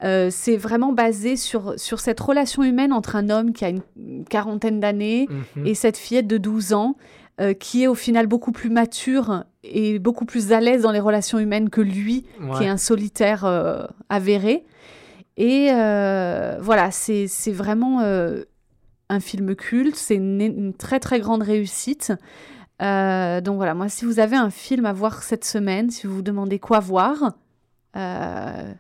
C'est 0.01 0.57
vraiment 0.57 0.91
basé 0.91 1.36
sur, 1.38 1.74
sur 1.78 1.99
cette 1.99 2.19
relation 2.19 2.61
humaine 2.63 2.93
entre 2.93 3.15
un 3.15 3.30
homme 3.30 3.51
qui 3.53 3.65
a 3.65 3.69
une 3.69 3.82
quarantaine 4.30 4.80
d'années 4.80 5.28
Mhm. 5.55 5.65
et 5.65 5.74
cette 5.74 5.97
fillette 5.97 6.28
de 6.28 6.38
12 6.38 6.74
ans. 6.74 6.95
qui 7.59 7.82
est 7.84 7.88
au 7.88 7.95
final 7.95 8.28
beaucoup 8.28 8.51
plus 8.51 8.69
mature 8.69 9.43
et 9.63 9.97
beaucoup 9.97 10.26
plus 10.26 10.51
à 10.53 10.59
l'aise 10.61 10.84
dans 10.84 10.91
les 10.91 10.99
relations 10.99 11.39
humaines 11.39 11.71
que 11.71 11.82
lui, 11.82 12.26
qui 12.57 12.63
est 12.63 12.67
un 12.67 12.78
solitaire 12.78 13.43
avéré. 14.09 14.65
Et 15.38 15.69
voilà, 16.61 16.91
c'est 16.91 17.26
c'est 17.28 17.51
vraiment 17.51 18.01
un 19.14 19.20
film 19.20 19.55
culte, 19.55 19.95
c'est 19.95 20.16
une, 20.16 20.74
très 20.74 20.99
très 20.99 21.20
grande 21.20 21.43
réussite. 21.43 22.14
Euh, 22.82 23.39
donc 23.41 23.57
voilà, 23.57 23.74
moi 23.74 23.88
si 23.88 24.05
vous 24.05 24.20
avez 24.20 24.36
un 24.36 24.49
film 24.49 24.86
à 24.86 24.93
voir 24.93 25.24
cette 25.24 25.45
semaine, 25.45 25.89
si 25.89 26.07
vous 26.07 26.16
vous 26.16 26.22
demandez 26.22 26.59
quoi 26.59 26.80
voir, 26.80 27.34
euh, 27.95 28.74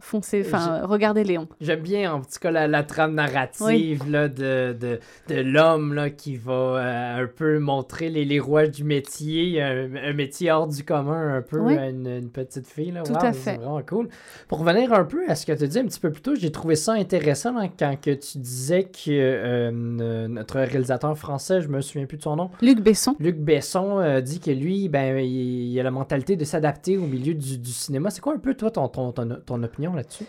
foncez, 0.00 0.42
enfin 0.46 0.82
regardez 0.84 1.24
Léon. 1.24 1.46
J'aime 1.60 1.80
bien 1.80 2.12
en 2.14 2.20
tout 2.20 2.38
cas 2.40 2.50
la, 2.50 2.66
la 2.66 2.82
trame 2.82 3.14
narrative 3.14 4.10
là, 4.10 4.28
de, 4.28 4.76
de, 4.78 4.98
de 5.28 5.40
l'homme 5.40 6.10
qui 6.16 6.36
va 6.36 6.52
euh, 6.52 7.22
un 7.24 7.26
peu 7.26 7.58
montrer 7.58 8.10
les, 8.10 8.24
les 8.24 8.40
rouages 8.40 8.70
du 8.70 8.84
métier, 8.84 9.62
un, 9.62 9.88
un 9.94 10.12
métier 10.12 10.50
hors 10.50 10.66
du 10.66 10.84
commun 10.84 11.36
un 11.36 11.42
peu 11.42 11.58
Oui. 11.58 11.74
une, 11.74 12.06
une 12.06 12.30
petite 12.30 12.66
fille. 12.66 12.90
Là. 12.90 13.02
Tout 13.02 13.12
Wow, 13.12 13.18
à 13.24 13.32
C'est 13.32 13.52
fait. 13.52 13.56
vraiment 13.56 13.80
cool. 13.88 14.08
Pour 14.48 14.58
revenir 14.60 14.92
un 14.92 15.04
peu 15.04 15.22
à 15.28 15.34
ce 15.34 15.46
que 15.46 15.52
tu 15.52 15.68
dis 15.68 15.78
un 15.78 15.84
petit 15.84 16.00
peu 16.00 16.10
plus 16.10 16.22
tôt, 16.22 16.34
j'ai 16.34 16.50
trouvé 16.50 16.74
ça 16.76 16.92
intéressant 16.94 17.52
là, 17.52 17.68
quand 17.78 17.96
que 18.00 18.10
tu 18.12 18.38
disais 18.38 18.84
que 18.84 19.10
euh, 19.10 19.70
euh, 20.00 20.28
notre 20.28 20.58
réalisateur 20.60 21.16
français, 21.18 21.60
je 21.60 21.68
me 21.68 21.80
souviens 21.80 22.06
plus 22.06 22.16
de 22.18 22.22
son 22.22 22.36
nom, 22.36 22.50
Luc 22.62 22.80
Besson. 22.80 23.16
Luc 23.20 23.36
Besson 23.38 23.98
euh, 23.98 24.20
dit 24.20 24.40
que 24.40 24.50
lui, 24.50 24.88
ben, 24.88 25.18
il, 25.18 25.72
il 25.72 25.80
a 25.80 25.82
la 25.82 25.90
mentalité 25.90 26.36
de 26.36 26.44
s'adapter 26.44 26.96
au 26.96 27.06
milieu 27.06 27.34
du, 27.34 27.58
du 27.58 27.70
cinéma. 27.70 28.10
C'est 28.10 28.20
quoi 28.20 28.34
un 28.34 28.38
peu 28.38 28.54
toi 28.54 28.70
ton, 28.70 28.88
ton, 28.88 29.12
ton, 29.12 29.28
ton 29.44 29.62
opinion 29.62 29.89
là-dessus? 29.94 30.24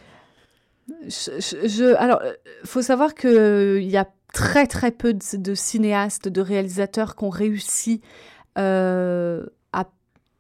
Je, 1.08 1.68
je- 1.68 1.96
alors, 1.96 2.20
euh, 2.22 2.34
faut 2.66 2.82
savoir 2.82 3.14
qu'il 3.16 3.90
y 3.90 3.98
a 3.98 4.08
très 4.34 4.68
très 4.68 4.92
peu 4.92 5.14
de, 5.14 5.56
cinéastes, 5.56 6.28
de 6.28 6.42
réalisateurs 6.42 7.16
qui 7.16 7.24
ont 7.26 7.30
réussi 7.30 8.02
euh, 8.58 9.46
à, 9.74 9.86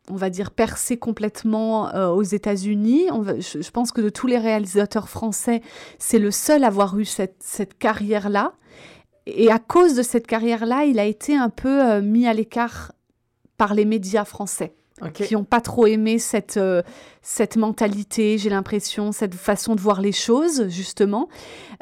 on 0.09 0.15
va 0.15 0.29
dire, 0.29 0.51
percer 0.51 0.97
complètement 0.97 1.93
euh, 1.93 2.09
aux 2.09 2.23
États-Unis. 2.23 3.07
Je, 3.39 3.69
pense 3.71 3.91
que 3.91 4.01
de 4.01 4.09
tous 4.09 4.27
les 4.27 4.37
réalisateurs 4.37 5.09
français, 5.09 5.61
c'est 5.99 6.19
le 6.19 6.31
seul 6.31 6.63
à 6.63 6.67
avoir 6.67 6.97
eu 6.97 7.05
cette, 7.05 7.37
cette 7.39 7.77
carrière-là. 7.77 8.53
Et 9.27 9.51
à 9.51 9.59
cause 9.59 9.95
de 9.95 10.01
cette 10.01 10.25
carrière-là, 10.25 10.85
il 10.85 10.99
a 10.99 11.05
été 11.05 11.35
un 11.35 11.49
peu 11.49 11.83
euh, 11.83 12.01
mis 12.01 12.27
à 12.27 12.33
l'écart 12.33 12.93
par 13.57 13.73
les 13.75 13.85
médias 13.85 14.25
français. 14.25 14.73
Qui 15.09 15.33
n'ont 15.33 15.43
pas 15.43 15.61
trop 15.61 15.87
aimé 15.87 16.19
cette, 16.19 16.57
euh, 16.57 16.81
cette 17.21 17.57
mentalité, 17.57 18.37
j'ai 18.37 18.49
l'impression, 18.49 19.11
cette 19.11 19.33
façon 19.35 19.75
de 19.75 19.81
voir 19.81 20.01
les 20.01 20.11
choses, 20.11 20.67
justement. 20.69 21.27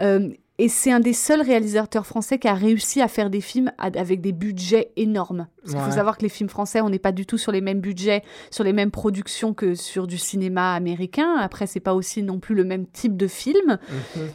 Euh, 0.02 0.30
et 0.62 0.68
c'est 0.68 0.92
un 0.92 1.00
des 1.00 1.14
seuls 1.14 1.42
réalisateurs 1.42 2.06
français 2.06 2.38
qui 2.38 2.48
a 2.50 2.54
réussi 2.54 3.02
à 3.02 3.08
faire 3.08 3.30
des 3.30 3.40
films 3.40 3.72
avec 3.78 4.20
des 4.20 4.34
budgets 4.34 4.92
énormes. 4.98 5.48
Parce 5.62 5.74
qu'il 5.74 5.82
Ouais. 5.82 5.90
faut 5.90 5.96
savoir 5.96 6.18
que 6.18 6.24
les 6.24 6.30
films 6.30 6.50
français, 6.50 6.82
on 6.82 6.90
n'est 6.90 7.00
pas 7.00 7.14
du 7.14 7.26
tout 7.26 7.38
sur 7.38 7.54
les 7.54 7.62
mêmes 7.62 7.80
budgets, 7.80 8.24
sur 8.52 8.66
les 8.66 8.74
mêmes 8.74 8.92
productions 8.92 9.54
que 9.54 9.74
sur 9.74 10.06
du 10.06 10.18
cinéma 10.18 10.74
américain. 10.74 11.36
Après, 11.40 11.66
c'est 11.66 11.80
pas 11.80 11.94
aussi 11.94 12.24
non 12.24 12.40
plus 12.40 12.56
le 12.56 12.66
même 12.66 12.86
type 12.88 13.16
de 13.16 13.28
film. 13.28 13.80
Mhm. 14.18 14.28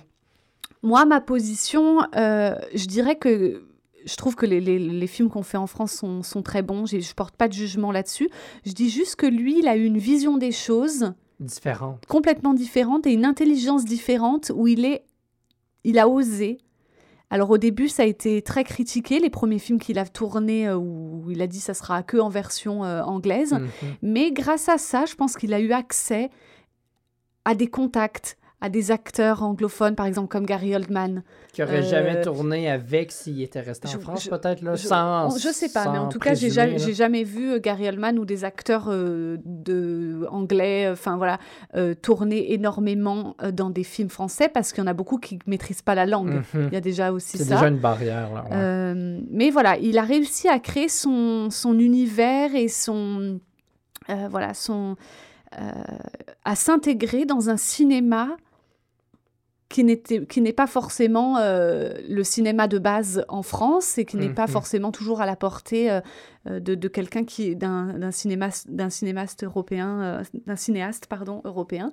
Moi, 0.83 1.05
ma 1.05 1.21
position, 1.21 2.01
euh, 2.17 2.55
je 2.75 2.87
dirais 2.87 3.17
que 3.17 3.63
je 4.07 4.17
trouve 4.17 4.35
que 4.37 4.47
les, 4.47 4.61
les- 4.61 4.79
les 4.79 5.07
films 5.07 5.29
qu'on 5.31 5.43
fait 5.43 5.57
en 5.57 5.67
France 5.67 5.93
sont, 5.93 6.23
sont 6.23 6.43
très 6.43 6.63
bons. 6.63 6.87
Je 6.87 7.15
porte 7.15 7.37
pas 7.37 7.49
de 7.49 7.53
jugement 7.53 7.91
là-dessus. 7.93 8.29
Je 8.65 8.73
dis 8.73 8.91
juste 8.91 9.17
que 9.17 9.27
lui, 9.27 9.59
il 9.59 9.69
a 9.69 9.77
eu 9.77 9.85
une 9.85 9.99
vision 9.99 10.37
des 10.37 10.53
choses 10.53 11.13
Différent. 11.41 11.99
complètement 12.09 12.55
différente 12.55 13.07
et 13.07 13.13
une 13.13 13.25
intelligence 13.25 13.85
différente 13.85 14.53
où 14.55 14.67
il 14.69 14.85
est, 14.85 15.05
il 15.85 15.99
a 15.99 16.09
osé. 16.09 16.59
Alors 17.31 17.51
au 17.51 17.59
début, 17.59 17.89
ça 17.89 18.03
a 18.05 18.07
été 18.07 18.43
très 18.43 18.63
critiqué, 18.63 19.19
les 19.19 19.31
premiers 19.31 19.59
films 19.59 19.79
qu'il 19.81 19.99
a 19.99 20.05
tournés 20.07 20.69
euh, 20.69 20.77
où 20.77 21.25
il 21.31 21.41
a 21.43 21.47
dit 21.47 21.59
ça 21.59 21.75
sera 21.75 22.03
que 22.03 22.19
en 22.19 22.29
version 22.29 22.85
euh, 22.85 23.03
anglaise. 23.03 23.55
Mhm. 23.55 23.69
Mais 24.03 24.31
grâce 24.31 24.69
à 24.69 24.79
ça, 24.79 25.05
je 25.07 25.15
pense 25.17 25.35
qu'il 25.37 25.53
a 25.55 25.59
eu 25.61 25.73
accès 25.73 26.31
à 27.45 27.55
des 27.55 27.67
contacts, 27.67 28.37
à 28.65 28.69
des 28.71 28.91
acteurs 28.91 29.43
anglophones, 29.43 29.95
par 29.95 30.07
exemple 30.07 30.29
comme 30.29 30.47
Gary 30.47 30.75
Oldman. 30.75 31.23
Qui 31.53 31.63
aurait 31.63 31.81
Euh, 31.81 31.83
jamais 31.83 32.21
tourné 32.23 32.71
avec 32.71 33.13
s'il 33.13 33.43
était 33.43 33.61
resté 33.61 33.89
en 33.89 34.01
France, 34.01 34.27
peut-être, 34.27 34.63
là, 34.63 34.75
Je, 34.75 34.87
sans. 34.87 35.37
je 35.39 35.49
sais 35.51 35.69
pas, 35.69 35.91
mais 35.93 35.99
en 35.99 36.09
tout 36.09 36.19
cas, 36.19 36.35
j'ai 36.35 36.51
jamais, 36.51 36.79
jamais 36.79 37.25
vu 37.25 37.53
euh, 37.53 37.59
Gary 37.61 37.87
Oldman 37.89 38.19
ou 38.19 38.25
des 38.25 38.43
acteurs 38.45 38.87
euh, 38.89 39.37
de 39.45 40.27
anglais, 40.31 40.87
euh, 40.87 40.93
enfin 40.95 41.17
voilà, 41.17 41.39
euh, 41.77 41.95
tourner 41.95 42.53
énormément 42.55 43.37
euh, 43.43 43.53
dans 43.53 43.71
des 43.71 43.85
films 43.85 44.09
français 44.09 44.49
parce 44.49 44.73
qu'il 44.73 44.83
y 44.83 44.85
en 44.87 44.91
a 44.91 44.95
beaucoup 44.95 45.19
qui 45.19 45.39
maîtrisent 45.47 45.83
pas 45.83 45.95
la 45.95 46.07
langue. 46.07 46.43
Mhm. 46.55 46.69
Il 46.69 46.73
y 46.73 46.77
a 46.77 46.81
déjà 46.81 47.13
aussi 47.13 47.37
C'est 47.39 47.45
ça. 47.45 47.55
déjà 47.57 47.69
une 47.69 47.79
barrière, 47.79 48.33
là. 48.33 48.45
ouais. 48.45 48.51
Euh, 48.55 49.21
mais 49.31 49.51
voilà, 49.51 49.77
il 49.79 49.99
a 49.99 50.03
réussi 50.03 50.49
à 50.49 50.59
créer 50.59 50.89
son, 50.89 51.51
son 51.51 51.79
univers 51.79 52.55
et 52.55 52.69
son 52.69 53.39
euh, 54.11 54.29
voilà 54.31 54.55
son 54.55 54.97
euh, 55.59 55.71
à 56.45 56.57
s'intégrer 56.57 57.25
dans 57.27 57.49
un 57.49 57.57
cinéma 57.57 58.29
qui 59.69 59.83
n'est 59.83 60.53
pas 60.53 60.67
forcément 60.67 61.39
euh, 61.39 61.95
le 62.09 62.23
cinéma 62.23 62.69
de 62.69 62.79
base 62.79 63.25
en 63.29 63.43
France 63.43 63.99
et 63.99 64.05
qui 64.05 64.17
n'est 64.17 64.29
pas 64.29 64.47
Mhm. 64.47 64.53
forcément 64.53 64.93
toujours 64.93 65.21
à 65.21 65.27
la 65.27 65.35
portée 65.37 65.91
euh, 65.91 66.01
euh, 66.49 66.61
de, 66.61 66.75
de 66.77 66.89
quelqu'un 66.89 67.25
qui 67.25 67.57
d'un 67.57 68.11
cinéaste 68.13 68.71
d'un 68.71 68.91
cinéaste 68.91 69.43
européen 69.43 70.01
euh, 70.03 70.23
d'un 70.47 70.57
cinéaste 70.57 71.07
pardon 71.07 71.41
européen. 71.45 71.91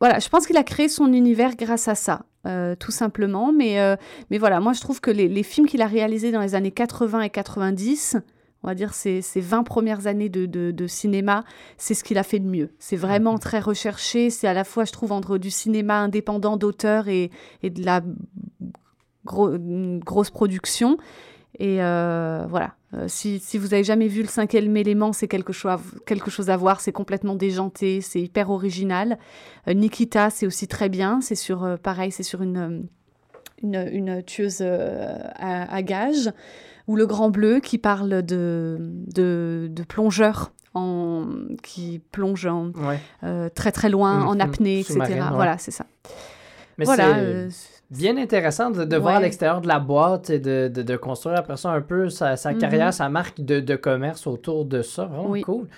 Voilà, 0.00 0.18
je 0.18 0.28
pense 0.28 0.46
qu'il 0.46 0.56
a 0.56 0.64
créé 0.64 0.88
son 0.88 1.12
univers 1.12 1.54
grâce 1.54 1.86
à 1.86 1.94
ça, 1.94 2.22
tout 2.80 2.90
simplement. 2.90 3.52
Mais, 3.52 3.78
mais 4.30 4.38
voilà, 4.38 4.58
moi 4.58 4.72
je 4.72 4.80
trouve 4.80 5.00
que 5.00 5.12
les, 5.12 5.28
les 5.28 5.42
films 5.44 5.66
qu'il 5.68 5.80
a 5.80 5.86
réalisés 5.86 6.32
dans 6.32 6.40
les 6.40 6.56
années 6.56 6.72
80 6.72 7.20
et 7.22 7.30
90, 7.30 8.16
on 8.64 8.68
va 8.68 8.74
dire 8.74 8.94
ces, 8.94 9.22
ces 9.22 9.40
20 9.40 9.62
premières 9.64 10.06
années 10.06 10.28
de, 10.28 10.46
de- 10.46 10.70
de 10.70 10.86
cinéma, 10.86 11.44
c'est 11.78 11.94
ce 11.94 12.04
qu'il 12.04 12.18
a 12.18 12.22
fait 12.22 12.38
de 12.38 12.48
mieux. 12.48 12.70
C'est 12.78 12.96
vraiment 12.96 13.38
très 13.38 13.60
recherché. 13.60 14.30
C'est 14.30 14.46
à 14.48 14.54
la 14.54 14.64
fois, 14.64 14.84
je 14.84 14.92
trouve, 14.92 15.12
entre 15.12 15.38
du 15.38 15.50
cinéma 15.50 15.98
indépendant 15.98 16.56
d'auteur 16.56 17.08
et, 17.08 17.30
et 17.62 17.70
de 17.70 17.84
la 17.84 18.02
grosse 19.24 20.30
production. 20.30 20.96
Et 21.58 21.82
euh, 21.82 22.46
voilà, 22.48 22.74
Euh, 22.94 23.06
si, 23.08 23.38
si 23.38 23.56
vous 23.56 23.72
avez 23.72 23.84
jamais 23.84 24.06
vu 24.08 24.20
le 24.20 24.28
cinquième 24.28 24.76
élément, 24.76 25.14
c'est 25.14 25.26
quelque 25.28 25.52
chose, 25.54 25.70
à, 25.72 25.80
quelque 26.06 26.30
chose 26.30 26.50
à 26.50 26.56
voir. 26.58 26.80
C'est 26.82 26.92
complètement 26.92 27.34
déjanté, 27.34 28.02
c'est 28.02 28.20
hyper 28.20 28.50
original. 28.50 29.18
Euh, 29.66 29.72
Nikita, 29.74 30.28
c'est 30.30 30.46
aussi 30.46 30.66
très 30.68 30.88
bien. 30.90 31.20
C'est 31.22 31.34
sur, 31.34 31.78
pareil, 31.82 32.10
c'est 32.12 32.22
sur 32.22 32.42
une, 32.42 32.86
une, 33.62 33.88
une 33.92 34.22
tueuse 34.22 34.60
à, 34.62 35.74
à 35.74 35.82
gages. 35.82 36.30
Ou 36.88 36.96
Le 36.96 37.06
Grand 37.06 37.30
Bleu, 37.30 37.60
qui 37.60 37.78
parle 37.78 38.22
de, 38.22 38.76
de, 38.80 39.68
de 39.70 39.82
plongeurs 39.84 40.52
en, 40.74 41.26
qui 41.62 42.00
plongent 42.12 42.46
en, 42.46 42.66
Ouais. 42.72 42.98
euh, 43.24 43.48
très 43.54 43.72
très 43.72 43.88
loin, 43.88 44.24
en 44.24 44.34
Mhm. 44.34 44.40
apnée, 44.40 44.80
etc. 44.80 44.98
Ouais. 44.98 45.20
Voilà, 45.32 45.58
c'est 45.58 45.70
ça. 45.70 45.86
Mais 46.78 46.84
voilà. 46.86 47.04
c'est 47.14 47.20
euh, 47.20 47.48
bien 47.90 48.16
intéressant 48.16 48.70
de, 48.70 48.84
de 48.84 48.96
voir 48.96 49.14
à 49.14 49.18
Ouais. 49.18 49.24
l'extérieur 49.24 49.60
de 49.60 49.68
la 49.68 49.78
boîte 49.78 50.30
et 50.30 50.38
de, 50.38 50.70
de, 50.74 50.82
de 50.82 50.96
construire 50.96 51.38
après 51.38 51.56
ça 51.58 51.70
un 51.70 51.82
peu 51.82 52.08
sa, 52.08 52.36
sa 52.36 52.52
Mhm. 52.52 52.58
carrière, 52.58 52.94
sa 52.94 53.08
marque 53.10 53.40
de, 53.40 53.60
de 53.60 53.76
commerce 53.76 54.26
autour 54.26 54.64
de 54.64 54.80
ça. 54.82 55.04
Vraiment 55.04 55.28
Oui. 55.30 55.42
cool. 55.42 55.68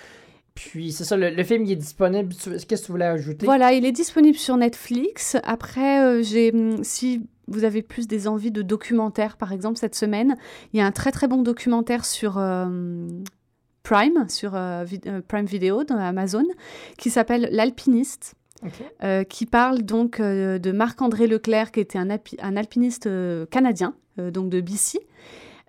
Puis 0.53 0.93
c'est 0.93 1.03
ça, 1.03 1.17
le, 1.17 1.31
le 1.31 1.43
film 1.43 1.65
il 1.65 1.73
est 1.73 1.75
disponible. 1.75 2.33
Qu'est-ce 2.33 2.65
que 2.65 2.85
tu 2.85 2.91
voulais 2.93 3.03
ajouter? 3.05 3.45
Voilà, 3.45 3.73
il 3.73 3.85
est 3.85 3.91
disponible 3.91 4.37
sur 4.37 4.55
Netflix. 4.55 5.35
Après, 5.43 6.01
euh, 6.01 6.23
j'ai, 6.23 6.53
hum, 6.53 6.81
si 6.81 7.27
vous 7.47 7.63
avez 7.63 7.81
plus 7.81 8.07
des 8.07 8.27
envies 8.27 8.51
de 8.51 8.61
documentaires, 8.61 9.37
par 9.37 9.51
exemple, 9.51 9.77
cette 9.77 9.95
semaine, 9.95 10.35
il 10.73 10.79
y 10.79 10.81
a 10.81 10.85
un 10.85 10.91
très 10.91 11.11
très 11.11 11.27
bon 11.27 11.41
documentaire 11.43 12.05
sur 12.05 12.37
euh, 12.37 13.05
Prime, 13.83 14.25
sur 14.29 14.55
euh, 14.55 14.83
vi- 14.83 15.01
euh, 15.07 15.21
Prime 15.27 15.45
Video, 15.45 15.83
dans 15.83 15.97
Amazon, 15.97 16.45
qui 16.97 17.09
s'appelle 17.09 17.49
L'Alpiniste. 17.51 18.33
Euh, 19.03 19.23
qui 19.23 19.45
parle 19.45 19.83
donc 19.83 20.19
de 20.19 20.71
Marc-André 20.71 21.27
Leclerc, 21.27 21.71
qui 21.71 21.81
était 21.81 21.99
un, 21.99 22.09
alpiniste 22.09 23.07
canadien, 23.51 23.93
donc 24.17 24.49
de 24.49 24.59
BC, 24.61 24.97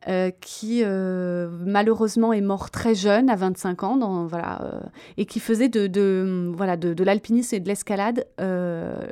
euh, 0.09 0.31
qui 0.41 0.83
euh, 0.83 1.51
malheureusement 1.67 2.33
est 2.33 2.41
mort 2.41 2.71
très 2.71 2.95
jeune, 2.95 3.29
à 3.29 3.35
25 3.37 3.83
ans, 3.83 3.97
dans, 3.97 4.25
voilà, 4.27 4.63
euh, 4.63 4.81
et 5.19 5.27
qui 5.27 5.41
faisait 5.41 5.69
de, 5.69 5.89
de, 5.89 6.51
voilà, 6.57 6.77
de, 6.79 6.95
de 6.95 7.05
l'alpinisme 7.05 7.57
et 7.57 7.61
de 7.61 7.69
l'escalade 7.69 8.25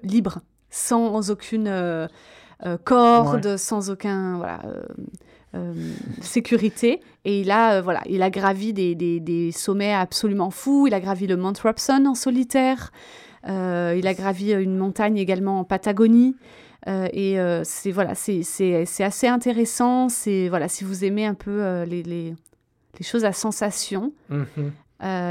libre, 0.02 0.38
sans 0.70 1.30
aucune 1.30 1.68
euh, 2.64 2.76
corde, 2.82 3.56
sans 3.56 3.90
aucun 3.90 4.36
voilà, 4.36 4.60
euh, 4.64 4.82
euh, 5.54 5.74
sécurité. 6.20 7.00
Et 7.24 7.40
il 7.40 7.50
a, 7.50 7.74
euh, 7.74 7.82
voilà, 7.82 8.00
il 8.08 8.22
a 8.22 8.30
gravi 8.30 8.72
des, 8.72 8.94
des, 8.94 9.20
des 9.20 9.52
sommets 9.52 9.92
absolument 9.94 10.50
fous. 10.50 10.86
Il 10.86 10.94
a 10.94 11.00
gravi 11.00 11.26
le 11.26 11.36
Mount 11.36 11.54
Robson 11.62 12.04
en 12.06 12.14
solitaire. 12.14 12.92
Il 13.46 14.06
a 14.06 14.14
gravi 14.14 14.52
une 14.52 14.76
montagne 14.78 15.18
également 15.18 15.60
en 15.60 15.64
Patagonie. 15.64 16.34
Et 16.86 17.36
c'est 17.64 17.90
voilà, 17.92 18.14
c'est 18.14 18.42
assez 19.00 19.26
intéressant. 19.26 20.08
C'est 20.08 20.48
voilà, 20.48 20.68
si 20.68 20.84
vous 20.84 21.04
aimez 21.04 21.26
un 21.26 21.34
peu 21.34 21.82
les, 21.84 22.02
les, 22.02 22.34
les 22.98 23.04
choses 23.04 23.24
à 23.24 23.32
sensation 23.32 24.12
Mhm. 24.30 24.46
euh, 24.58 24.68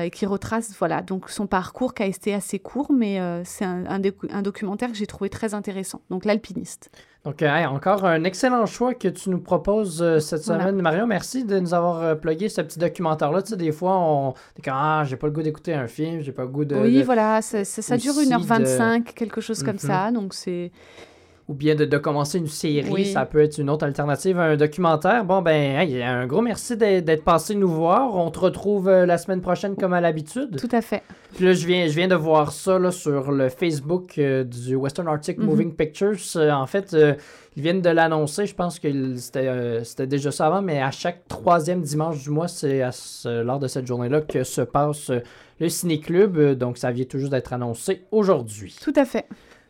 et 0.04 0.10
qui 0.12 0.26
retrace 0.26 0.74
voilà 0.78 1.02
donc 1.02 1.30
son 1.30 1.48
parcours 1.48 1.94
qui 1.94 2.04
a 2.04 2.06
été 2.06 2.34
assez 2.34 2.60
court, 2.60 2.92
mais 2.92 3.20
euh, 3.20 3.42
c'est 3.44 3.66
un, 3.66 3.86
un 3.88 4.00
docu- 4.00 4.32
un 4.32 4.42
documentaire 4.42 4.90
que 4.92 4.96
j'ai 4.98 5.08
trouvé 5.08 5.30
très 5.30 5.54
intéressant. 5.54 6.02
Donc 6.10 6.26
l'alpiniste. 6.26 6.90
Donc, 7.26 7.42
euh, 7.42 7.48
hey, 7.48 7.66
encore 7.66 8.04
un 8.04 8.26
excellent 8.26 8.66
choix 8.66 8.94
que 8.94 9.08
tu 9.08 9.30
nous 9.30 9.40
proposes 9.40 10.02
euh, 10.02 10.20
cette 10.20 10.44
Voilà. 10.44 10.64
semaine. 10.68 10.82
Mario, 10.82 11.06
merci 11.06 11.46
de 11.46 11.58
nous 11.58 11.74
avoir 11.74 12.02
euh, 12.02 12.16
plugué 12.16 12.50
ce 12.50 12.60
petit 12.60 12.80
documentaire-là. 12.80 13.42
Tu 13.42 13.52
sais, 13.52 13.56
des 13.56 13.72
fois, 13.72 13.98
on 13.98 14.34
est 14.60 14.62
comme 14.62 14.74
Ah, 14.76 15.04
j'ai 15.06 15.16
pas 15.16 15.28
le 15.28 15.32
goût 15.34 15.42
d'écouter 15.42 15.74
un 15.74 15.88
film, 15.88 16.20
j'ai 16.20 16.34
pas 16.34 16.42
le 16.42 16.50
goût 16.50 16.66
de. 16.66 16.76
oui, 16.76 16.98
de- 17.00 17.04
voilà, 17.04 17.42
ça, 17.42 17.64
ça, 17.64 17.82
ça 17.82 17.96
dure 17.96 18.18
aussi 18.18 18.28
1h25, 18.30 19.04
quelque 19.14 19.40
chose 19.40 19.64
comme 19.64 19.76
Mhm. 19.76 19.80
ça. 19.80 20.12
Donc 20.12 20.34
c'est 20.34 20.72
Ou 21.50 21.54
bien 21.54 21.76
de, 21.76 21.84
de 21.84 21.98
commencer 21.98 22.38
une 22.38 22.48
série, 22.48 22.90
Oui. 22.90 23.06
ça 23.06 23.26
peut 23.26 23.42
être 23.42 23.58
une 23.58 23.70
autre 23.70 23.86
alternative 23.86 24.40
à 24.40 24.44
un 24.44 24.56
documentaire. 24.56 25.26
Bon, 25.26 25.42
ben, 25.42 25.78
hey, 25.78 26.02
un 26.02 26.26
gros 26.26 26.42
merci 26.42 26.78
d'être 26.78 27.24
passé 27.26 27.54
nous 27.54 27.68
voir. 27.68 28.16
On 28.16 28.32
te 28.32 28.40
retrouve 28.40 28.88
euh, 28.88 29.06
la 29.06 29.18
semaine 29.18 29.42
prochaine 29.42 29.76
comme 29.76 29.92
à 29.92 30.00
l'habitude. 30.00 30.56
tout 30.58 30.74
à 30.74 30.82
fait. 30.82 31.04
Puis 31.36 31.44
là, 31.44 31.52
je 31.54 31.68
viens, 31.68 31.88
je 31.88 31.94
viens 31.96 32.08
de 32.08 32.16
voir 32.16 32.54
ça 32.54 32.80
là, 32.80 32.92
sur 32.92 33.34
le 33.34 33.50
Facebook 33.50 34.18
euh, 34.20 34.46
du 34.46 34.76
Western 34.76 35.06
Arctic 35.10 35.38
Mhm. 35.38 35.46
Moving 35.46 35.74
Pictures. 35.76 36.16
Euh, 36.38 36.52
en 36.52 36.66
fait, 36.66 36.94
euh, 36.94 37.14
ils 37.58 37.64
viennent 37.64 37.82
de 37.82 37.90
l'annoncer. 37.90 38.46
Je 38.46 38.56
pense 38.56 38.80
que 38.80 39.16
c'était 39.18 40.08
déjà 40.08 40.32
ça 40.32 40.48
avant, 40.48 40.62
mais 40.62 40.82
à 40.82 40.92
chaque 40.92 41.28
troisième 41.28 41.82
dimanche 41.82 42.24
du 42.24 42.30
mois, 42.30 42.48
c'est 42.48 42.82
à 42.82 42.94
ce- 42.94 43.42
lors 43.44 43.60
de 43.60 43.68
cette 43.68 43.86
journée-là 43.86 44.22
que 44.22 44.46
se 44.46 44.62
passe 44.62 45.12
le 45.60 45.68
ciné-club. 45.70 46.54
Donc, 46.58 46.78
ça 46.78 46.92
vient 46.92 47.06
juste 47.12 47.32
d'être 47.32 47.52
annoncé 47.52 48.04
aujourd'hui. 48.12 48.76
Tout 48.82 48.94
à 48.96 49.04
fait. 49.06 49.26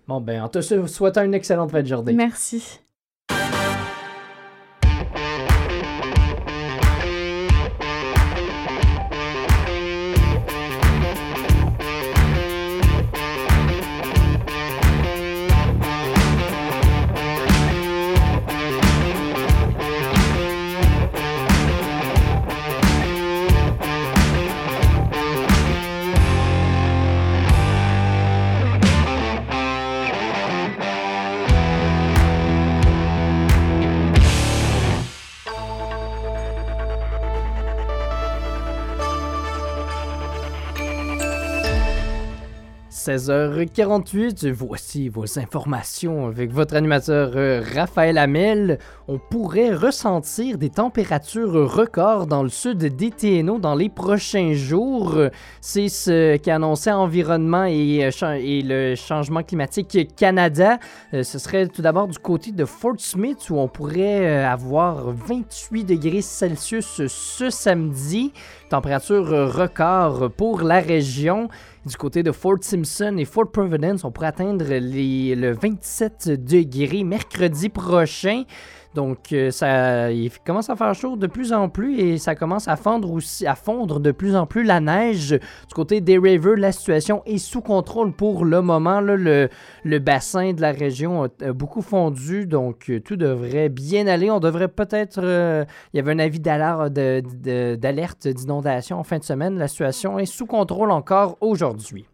Bon, 0.08 0.20
ben, 0.20 0.42
en 0.42 0.50
te 0.50 0.62
souhaitant 0.62 1.24
une 1.24 1.34
excellente 1.34 1.72
fin 1.72 1.82
de 1.82 1.88
journée. 1.88 2.14
Merci. 2.14 2.82
16h48, 43.18 44.50
voici 44.50 45.08
vos 45.08 45.38
informations 45.38 46.26
avec 46.26 46.52
votre 46.52 46.76
animateur 46.76 47.34
euh, 47.36 47.64
Raphaël 47.76 48.18
Hamel. 48.18 48.80
On 49.08 49.20
pourrait 49.20 49.72
ressentir 49.72 50.58
des 50.58 50.72
températures 50.72 51.72
records 51.72 52.26
dans 52.26 52.42
le 52.42 52.50
sud 52.50 52.80
des 52.80 53.12
TNO 53.12 53.60
dans 53.60 53.76
les 53.76 53.90
prochains 53.90 54.54
jours. 54.54 55.16
C'est 55.62 55.90
ce 55.90 56.38
qu'a 56.38 56.56
annoncé 56.56 56.92
Environnement 56.92 57.66
et, 57.66 58.10
euh, 58.24 58.34
et, 58.34 58.64
le 58.64 58.96
Changement 58.96 59.44
climatique 59.44 60.16
Canada. 60.16 60.80
Euh, 61.14 61.22
ce 61.22 61.38
serait 61.38 61.68
tout 61.68 61.84
d'abord 61.84 62.08
du 62.08 62.18
côté 62.18 62.52
de 62.52 62.66
Fort 62.66 62.96
Smith 62.98 63.48
où 63.52 63.60
on 63.60 63.68
pourrait 63.68 64.44
avoir 64.44 65.12
28 65.12 65.84
degrés 65.84 66.24
Celsius 66.24 67.06
ce 67.06 67.50
samedi. 67.52 68.34
Température 68.70 69.28
record 69.54 70.32
pour 70.32 70.64
la 70.64 70.80
région. 70.80 71.50
Du 71.86 71.98
côté 71.98 72.24
de 72.24 72.32
Fort 72.32 72.60
Simpson 72.62 73.18
et 73.18 73.26
Fort 73.26 73.52
Providence, 73.52 74.06
on 74.06 74.12
pourrait 74.12 74.28
atteindre 74.28 74.64
les, 74.66 75.36
le 75.36 75.52
27 75.52 76.30
degrés 76.30 77.04
mercredi 77.04 77.68
prochain. 77.68 78.44
Donc, 78.94 79.34
euh, 79.34 79.50
ça, 79.52 80.12
il 80.12 80.32
commence 80.46 80.70
à 80.70 80.76
faire 80.76 80.94
chaud 80.94 81.16
de 81.16 81.28
plus 81.28 81.52
en 81.52 81.70
plus 81.70 82.00
et 82.00 82.18
ça 82.18 82.36
commence 82.36 82.68
à 82.68 82.76
fondre 82.76 83.12
aussi, 83.12 83.48
à 83.48 83.56
fondre 83.56 84.00
de 84.00 84.12
plus 84.12 84.36
en 84.36 84.46
plus 84.46 84.64
la 84.64 84.80
neige. 84.80 85.32
Du 85.32 85.74
côté 85.74 86.00
des 86.02 86.18
rivers, 86.18 86.56
la 86.58 86.72
situation 86.72 87.24
est 87.26 87.40
sous 87.40 87.62
contrôle 87.62 88.14
pour 88.14 88.46
le 88.46 88.62
moment. 88.62 89.02
le, 89.02 89.50
le, 89.84 90.00
bassin 90.00 90.54
de 90.54 90.62
la 90.62 90.72
région 90.72 91.24
a, 91.24 91.54
beaucoup 91.54 91.82
fondu, 91.82 92.46
donc 92.46 92.90
euh, 92.90 93.00
tout 93.00 93.16
devrait 93.16 93.70
bien 93.70 94.08
aller. 94.08 94.30
On 94.30 94.40
devrait 94.40 94.68
peut-être. 94.68 95.20
Euh, 95.24 95.66
il 95.94 95.98
y 95.98 96.00
avait 96.00 96.12
un 96.12 96.20
avis 96.20 96.40
d'alerte 96.40 98.28
d'inondation 98.28 99.00
en 99.00 99.04
fin 99.04 99.18
de 99.18 99.24
semaine. 99.24 99.58
La 99.58 99.68
situation 99.68 100.20
est 100.20 100.26
sous 100.26 100.46
contrôle 100.46 100.92
encore 100.92 101.38
aujourd'hui. 101.42 102.06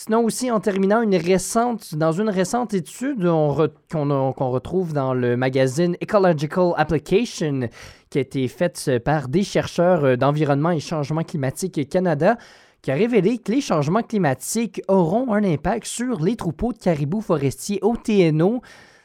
Sinon 0.00 0.24
aussi, 0.24 0.48
en 0.52 0.60
terminant, 0.60 1.02
une 1.02 1.16
récente, 1.16 1.96
dans 1.96 2.12
une 2.12 2.28
récente 2.28 2.72
étude 2.72 3.20
qu'on 3.20 4.50
retrouve 4.50 4.92
dans 4.92 5.12
le 5.12 5.36
magazine 5.36 5.96
Ecological 6.00 6.70
Application, 6.76 7.68
qui 8.08 8.18
a 8.18 8.20
été 8.20 8.46
faite 8.46 8.92
par 9.04 9.26
des 9.26 9.42
chercheurs 9.42 10.04
euh, 10.04 10.14
d'environnement 10.14 10.70
et 10.70 10.78
changement 10.78 11.24
climatique 11.24 11.88
Canada, 11.88 12.38
qui 12.80 12.92
a 12.92 12.94
révélé 12.94 13.38
que 13.38 13.50
les 13.50 13.60
changements 13.60 14.04
climatiques 14.04 14.80
auront 14.86 15.34
un 15.34 15.42
impact 15.42 15.88
sur 15.88 16.22
les 16.22 16.36
troupeaux 16.36 16.72
de 16.72 16.78
caribous 16.78 17.20
forestiers 17.20 17.80
au 17.82 17.96
TNO 17.96 18.62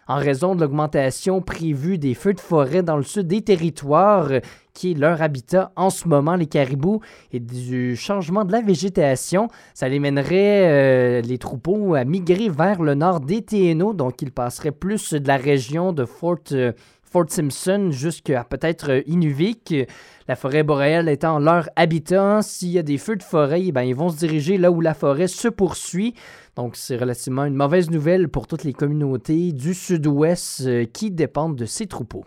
en 0.07 0.17
raison 0.17 0.55
de 0.55 0.61
l'augmentation 0.61 1.41
prévue 1.41 1.97
des 1.97 2.13
feux 2.13 2.33
de 2.33 2.39
forêt 2.39 2.83
dans 2.83 2.97
le 2.97 3.03
sud 3.03 3.27
des 3.27 3.41
territoires, 3.41 4.29
qui 4.73 4.91
est 4.91 4.93
leur 4.95 5.21
habitat 5.21 5.71
en 5.75 5.89
ce 5.89 6.07
moment, 6.07 6.35
les 6.35 6.47
caribous, 6.47 7.01
et 7.31 7.39
du 7.39 7.95
changement 7.95 8.43
de 8.43 8.51
la 8.51 8.61
végétation. 8.61 9.47
Ça 9.73 9.87
les 9.87 9.99
mènerait, 9.99 10.67
euh, 10.69 11.21
les 11.21 11.37
troupeaux, 11.37 11.95
à 11.95 12.03
migrer 12.03 12.49
vers 12.49 12.81
le 12.81 12.95
nord 12.95 13.19
des 13.19 13.43
TNO, 13.43 13.93
donc 13.93 14.21
ils 14.21 14.31
passeraient 14.31 14.71
plus 14.71 15.13
de 15.13 15.27
la 15.27 15.37
région 15.37 15.93
de 15.93 16.05
Fort, 16.05 16.37
euh, 16.51 16.71
Simpson 17.27 17.89
jusqu'à 17.91 18.43
peut-être 18.43 18.91
euh, 18.91 19.01
Inuvik. 19.05 19.75
La 20.27 20.35
forêt 20.35 20.63
boréale 20.63 21.09
étant 21.09 21.37
leur 21.37 21.69
habitat, 21.75 22.41
s'il 22.41 22.69
y 22.69 22.79
a 22.79 22.83
des 22.83 22.97
feux 22.97 23.15
de 23.15 23.23
forêt, 23.23 23.71
ben, 23.71 23.83
ils 23.83 23.93
vont 23.93 24.09
se 24.09 24.17
diriger 24.17 24.57
là 24.57 24.71
où 24.71 24.81
la 24.81 24.93
forêt 24.93 25.27
se 25.27 25.47
poursuit. 25.47 26.15
Donc, 26.55 26.75
c'est 26.75 26.97
relativement 26.97 27.45
une 27.45 27.55
mauvaise 27.55 27.89
nouvelle 27.89 28.29
pour 28.29 28.47
toutes 28.47 28.63
les 28.63 28.73
communautés 28.73 29.51
du 29.51 29.73
sud-ouest 29.73 30.61
euh, 30.65 30.85
qui 30.85 31.09
dépendent 31.09 31.55
de 31.55 31.65
ces 31.65 31.87
troupeaux. 31.87 32.25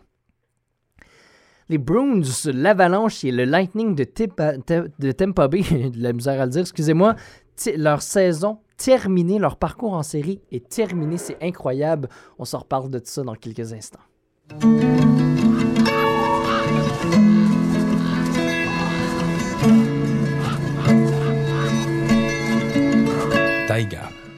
Les 1.68 1.78
Bruins, 1.78 2.22
l'Avalanche 2.46 3.24
et 3.24 3.32
le 3.32 3.44
Lightning 3.44 3.94
de, 3.94 4.04
Tampa 5.12 5.48
Bay, 5.48 5.62
de 5.90 6.02
la 6.02 6.12
misère 6.12 6.40
à 6.40 6.46
le 6.46 6.50
dire, 6.50 6.60
excusez-moi, 6.62 7.16
leur 7.76 8.02
saison 8.02 8.58
terminée, 8.76 9.38
leur 9.38 9.56
parcours 9.56 9.94
en 9.94 10.02
série 10.02 10.40
est 10.52 10.68
terminé, 10.68 11.18
c'est 11.18 11.38
incroyable. 11.42 12.08
On 12.38 12.44
s'en 12.44 12.58
reparle 12.58 12.90
de 12.90 13.00
ça 13.02 13.22
dans 13.22 13.34
quelques 13.34 13.72
instants. 13.72 14.00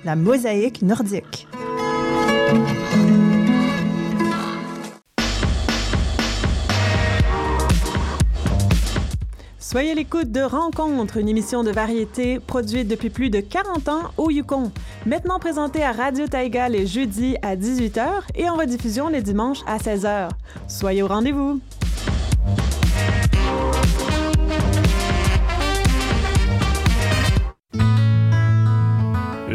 La 0.09 0.17
mosaïque 0.17 0.81
nordique. 0.81 1.47
Soyez 9.59 9.95
l'écoute 9.95 10.33
de 10.33 10.41
Rencontre, 10.41 11.19
une 11.19 11.29
émission 11.29 11.63
de 11.63 11.71
variété 11.71 12.41
produite 12.41 12.89
depuis 12.89 13.11
plus 13.11 13.29
de 13.29 13.41
40 13.41 13.89
ans 13.91 14.03
au 14.17 14.31
Yukon. 14.31 14.73
Maintenant 15.05 15.39
présentée 15.39 15.85
à 15.85 15.93
Radio 15.93 16.27
Taïga 16.27 16.71
les 16.71 16.87
jeudis 16.87 17.37
à 17.43 17.55
18h 17.55 18.09
et 18.35 18.49
en 18.49 18.57
rediffusion 18.57 19.11
les 19.11 19.21
dimanches 19.21 19.61
à 19.67 19.77
16h. 19.77 20.31
Soyez 20.69 21.03
au 21.03 21.09
rendez-vous! 21.09 21.61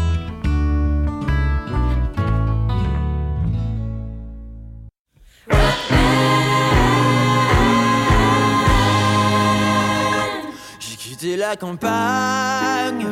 La 11.27 11.57
campagne 11.57 13.05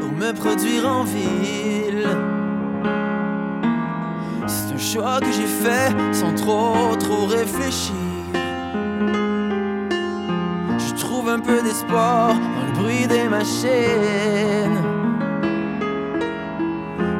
pour 0.00 0.12
me 0.12 0.32
produire 0.32 0.88
en 0.88 1.02
ville. 1.02 2.06
C'est 4.46 4.74
un 4.74 4.78
choix 4.78 5.18
que 5.20 5.32
j'ai 5.32 5.46
fait 5.46 5.92
sans 6.12 6.32
trop 6.34 6.94
trop 6.96 7.26
réfléchir. 7.26 7.94
Je 10.78 10.94
trouve 11.00 11.28
un 11.28 11.40
peu 11.40 11.60
d'espoir 11.62 12.28
dans 12.28 12.66
le 12.66 12.72
bruit 12.80 13.08
des 13.08 13.28
machines. 13.28 14.78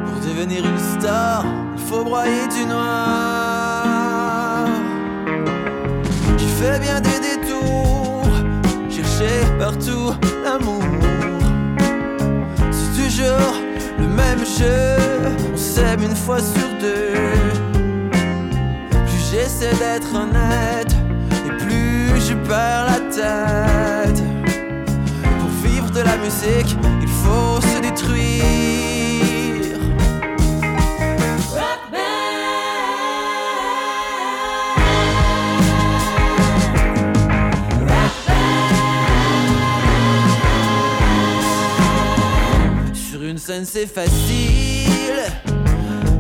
Pour 0.07 0.21
devenir 0.21 0.65
une 0.65 0.79
star, 0.79 1.45
il 1.77 1.83
faut 1.83 2.05
broyer 2.05 2.47
du 2.57 2.65
noir. 2.67 4.67
J'ai 6.39 6.47
fait 6.47 6.79
bien 6.79 7.01
des 7.01 7.32
partout 9.59 10.13
l'amour. 10.45 10.83
C'est 12.71 13.03
toujours 13.03 13.55
le 13.99 14.07
même 14.07 14.45
jeu, 14.59 14.97
on 15.53 15.57
s'aime 15.57 16.03
une 16.03 16.17
fois 16.17 16.39
sur 16.39 16.69
deux. 16.81 17.15
Plus 18.91 19.23
j'essaie 19.31 19.75
d'être 19.77 20.15
honnête, 20.15 20.95
et 21.47 21.65
plus 21.65 22.21
je 22.29 22.35
perds 22.49 22.87
la 22.87 23.01
tête. 23.19 24.23
Pour 25.41 25.51
vivre 25.65 25.91
de 25.91 26.01
la 26.01 26.17
musique, 26.19 26.77
il 27.01 27.09
faut 27.09 27.61
se 27.61 27.81
détruire. 27.81 28.92
c'est 43.65 43.87
facile 43.87 45.25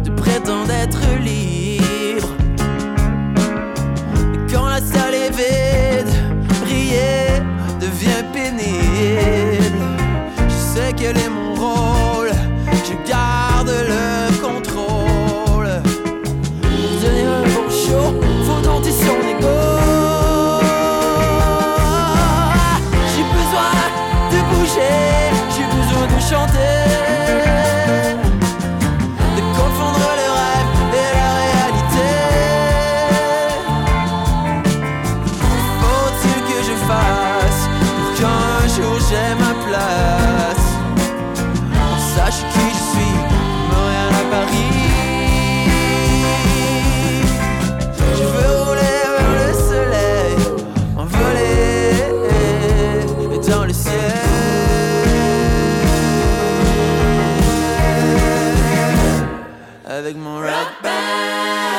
de 0.05 0.11
prétendre 0.11 0.70
être 0.70 1.01
libre. 1.18 2.28
Quand 4.53 4.66
la 4.66 4.80
salle 4.80 5.14
est 5.14 5.30
vide, 5.30 6.12
rier 6.66 7.41
devient 7.80 8.22
pénible. 8.33 9.78
Je 10.47 10.55
sais 10.55 10.93
quel 10.95 11.16
est 11.16 11.30
mon 11.30 11.55
rôle. 11.55 12.01
avec 59.93 60.16
mon 60.16 60.36
rock 60.36 60.72
band. 60.82 61.71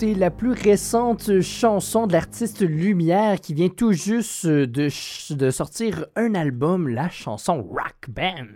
La 0.00 0.30
plus 0.30 0.52
récente 0.52 1.40
chanson 1.40 2.06
de 2.06 2.12
l'artiste 2.12 2.60
Lumière 2.60 3.40
qui 3.40 3.52
vient 3.52 3.68
tout 3.68 3.92
juste 3.92 4.46
de, 4.46 4.88
ch- 4.88 5.32
de 5.32 5.50
sortir 5.50 6.06
un 6.14 6.34
album, 6.36 6.88
la 6.88 7.10
chanson 7.10 7.62
Rock 7.62 8.08
Band. 8.08 8.46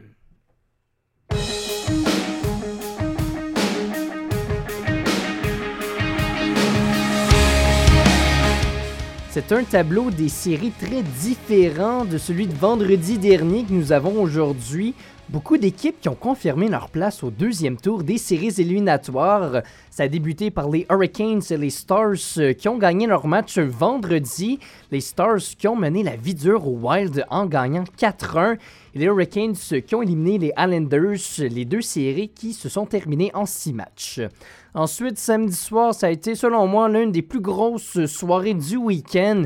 C'est 9.31 9.51
un 9.53 9.65
tableau 9.65 10.11
des 10.11 10.29
séries 10.29 10.73
très 10.79 11.03
différent 11.23 12.05
de 12.05 12.19
celui 12.19 12.47
de 12.47 12.53
vendredi 12.55 13.17
dernier 13.17 13.65
que 13.65 13.73
nous 13.73 13.91
avons 13.93 14.21
aujourd'hui. 14.23 14.95
Beaucoup 15.33 15.57
d'équipes 15.57 15.99
qui 15.99 16.11
ont 16.11 16.15
confirmé 16.15 16.69
leur 16.69 16.91
place 16.91 17.23
au 17.23 17.31
deuxième 17.31 17.79
tour 17.79 18.03
des 18.03 18.19
séries 18.19 18.53
éliminatoires. 18.59 19.63
Ça 19.91 20.03
a 20.03 20.09
débuté 20.09 20.51
par 20.51 20.69
les 20.69 20.87
Hurricanes 20.91 21.41
et 21.49 21.57
les 21.57 21.71
Stars 21.71 22.37
euh, 22.37 22.53
qui 22.53 22.69
ont 22.69 22.77
gagné 22.77 23.07
leur 23.07 23.27
match 23.27 23.59
vendredi. 23.59 24.59
Les 24.91 25.01
Stars 25.01 25.41
qui 25.59 25.67
ont 25.69 25.75
mené 25.75 26.03
la 26.03 26.17
vie 26.17 26.35
dure 26.35 26.69
au 26.69 26.73
Wild 26.73 27.25
en 27.31 27.47
gagnant 27.47 27.85
4-1. 27.99 28.59
Et 28.95 28.99
les 28.99 29.07
Hurricanes 29.07 29.55
qui 29.55 29.95
ont 29.95 30.03
éliminé 30.03 30.37
les 30.37 30.53
Islanders, 30.55 31.17
les 31.39 31.65
deux 31.65 31.81
séries 31.81 32.29
qui 32.29 32.53
se 32.53 32.69
sont 32.69 32.85
terminées 32.85 33.31
en 33.33 33.47
6 33.47 33.73
matchs. 33.73 34.21
Ensuite, 34.75 35.17
samedi 35.17 35.57
soir, 35.57 35.95
ça 35.95 36.09
a 36.09 36.11
été 36.11 36.35
selon 36.35 36.67
moi 36.67 36.91
l'une 36.91 37.11
des 37.11 37.23
plus 37.23 37.41
grosses 37.41 38.05
soirées 38.05 38.53
du 38.53 38.77
week-end. 38.77 39.45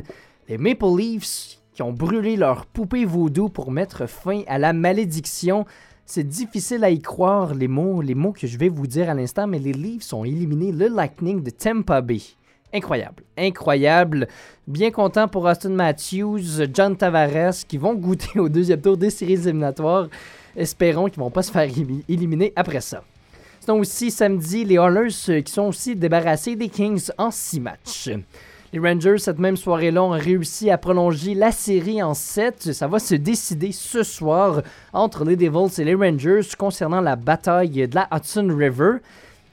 Les 0.49 0.59
Maple 0.59 0.97
Leafs 0.99 1.56
qui 1.77 1.83
ont 1.83 1.93
brûlé 1.93 2.37
leur 2.37 2.65
poupée 2.65 3.05
voodoo 3.05 3.51
pour 3.51 3.71
mettre 3.71 4.07
fin 4.07 4.41
à 4.49 4.59
la 4.59 4.73
malédiction. 4.73 5.67
C'est 6.07 6.27
difficile 6.27 6.83
à 6.85 6.91
y 6.91 7.03
croire 7.03 7.55
les 7.55 7.69
mots, 7.69 8.01
les 8.01 8.15
mots 8.15 8.33
que 8.33 8.47
je 8.47 8.57
vais 8.57 8.71
vous 8.71 8.87
dire 8.87 9.11
à 9.11 9.15
l'instant, 9.15 9.47
mais 9.47 9.59
les 9.59 9.75
Leafs 9.75 10.11
ont 10.15 10.25
éliminé 10.25 10.73
le 10.73 10.89
Lightning 10.89 11.43
de 11.43 11.51
Tampa 11.51 12.01
Bay. 12.01 12.23
Incroyable, 12.73 13.25
incroyable. 13.37 14.27
Bien 14.67 14.91
content 14.91 15.29
pour 15.29 15.45
Austin 15.45 15.69
Matthews, 15.71 16.65
John 16.73 16.97
Tavares 16.97 17.67
qui 17.69 17.77
vont 17.77 17.95
goûter 17.95 18.39
au 18.41 18.49
deuxième 18.49 18.81
tour 18.81 18.97
des 18.97 19.11
séries 19.11 19.35
éliminatoires. 19.35 20.09
Espérons 20.57 21.11
qu'ils 21.11 21.19
vont 21.21 21.31
pas 21.31 21.43
se 21.43 21.53
faire 21.53 21.69
éli- 21.69 22.05
éliminer 22.09 22.55
après 22.57 22.81
ça. 22.81 23.03
Sinon 23.61 23.81
aussi 23.81 24.11
samedi, 24.11 24.65
les 24.65 24.77
Oilers 24.77 25.09
euh, 25.29 25.41
qui 25.43 25.53
sont 25.53 25.65
aussi 25.69 25.95
débarrassés 25.95 26.57
des 26.57 26.71
Kings 26.71 27.11
en 27.19 27.31
6 27.31 27.61
matchs. 27.61 28.09
Les 28.77 28.91
Rangers, 28.91 29.17
cette 29.17 29.39
même 29.39 29.57
soirée-là, 29.57 30.03
ont 30.03 30.11
réussi 30.11 30.71
à 30.71 30.77
prolonger 30.77 31.33
la 31.33 31.51
série 31.51 32.03
en 32.03 32.13
7. 32.13 32.75
Ça 32.75 32.87
va 32.87 32.99
se 32.99 33.15
décider 33.15 33.73
ce 33.73 34.03
soir 34.03 34.61
entre 34.93 35.25
les 35.25 35.35
Devils 35.35 35.81
et 35.81 35.85
les 35.85 35.95
Rangers 35.95 36.43
concernant 36.59 37.01
la 37.01 37.17
bataille 37.17 37.89
de 37.89 37.95
la 37.95 38.07
Hudson 38.13 38.55
River. 38.55 38.97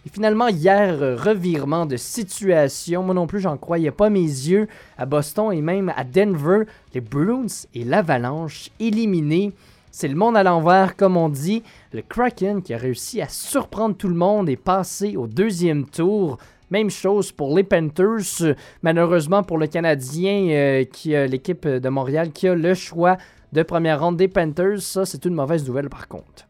Et 0.05 0.09
finalement, 0.09 0.49
hier, 0.49 0.99
revirement 1.23 1.85
de 1.85 1.95
situation. 1.95 3.01
Moi 3.01 3.15
non 3.15 3.25
plus, 3.25 3.39
j'en 3.39 3.55
croyais 3.55 3.91
pas 3.91 4.09
mes 4.09 4.19
yeux. 4.19 4.67
À 4.97 5.05
Boston 5.05 5.53
et 5.53 5.61
même 5.61 5.93
à 5.95 6.03
Denver, 6.03 6.65
les 6.93 6.99
Bruins 6.99 7.47
et 7.73 7.85
l'Avalanche 7.85 8.71
éliminés. 8.81 9.53
C'est 9.89 10.09
le 10.09 10.15
monde 10.15 10.35
à 10.35 10.43
l'envers, 10.43 10.97
comme 10.97 11.15
on 11.15 11.29
dit. 11.29 11.63
Le 11.93 12.01
Kraken 12.01 12.61
qui 12.61 12.73
a 12.73 12.77
réussi 12.77 13.21
à 13.21 13.29
surprendre 13.29 13.95
tout 13.95 14.09
le 14.09 14.15
monde 14.15 14.49
et 14.49 14.57
passer 14.57 15.15
au 15.15 15.27
deuxième 15.27 15.85
tour. 15.85 16.39
Même 16.73 16.89
chose 16.89 17.31
pour 17.31 17.55
les 17.55 17.63
Panthers. 17.63 18.55
Malheureusement 18.81 19.43
pour 19.43 19.59
le 19.59 19.67
Canadien, 19.67 20.47
euh, 20.49 20.85
qui 20.85 21.11
l'équipe 21.11 21.67
de 21.67 21.89
Montréal 21.89 22.31
qui 22.31 22.47
a 22.47 22.55
le 22.55 22.73
choix 22.73 23.17
de 23.51 23.61
première 23.61 24.01
ronde 24.01 24.17
des 24.17 24.27
Panthers. 24.27 24.81
Ça, 24.81 25.05
c'est 25.05 25.23
une 25.25 25.35
mauvaise 25.35 25.67
nouvelle 25.67 25.87
par 25.87 26.07
contre. 26.07 26.47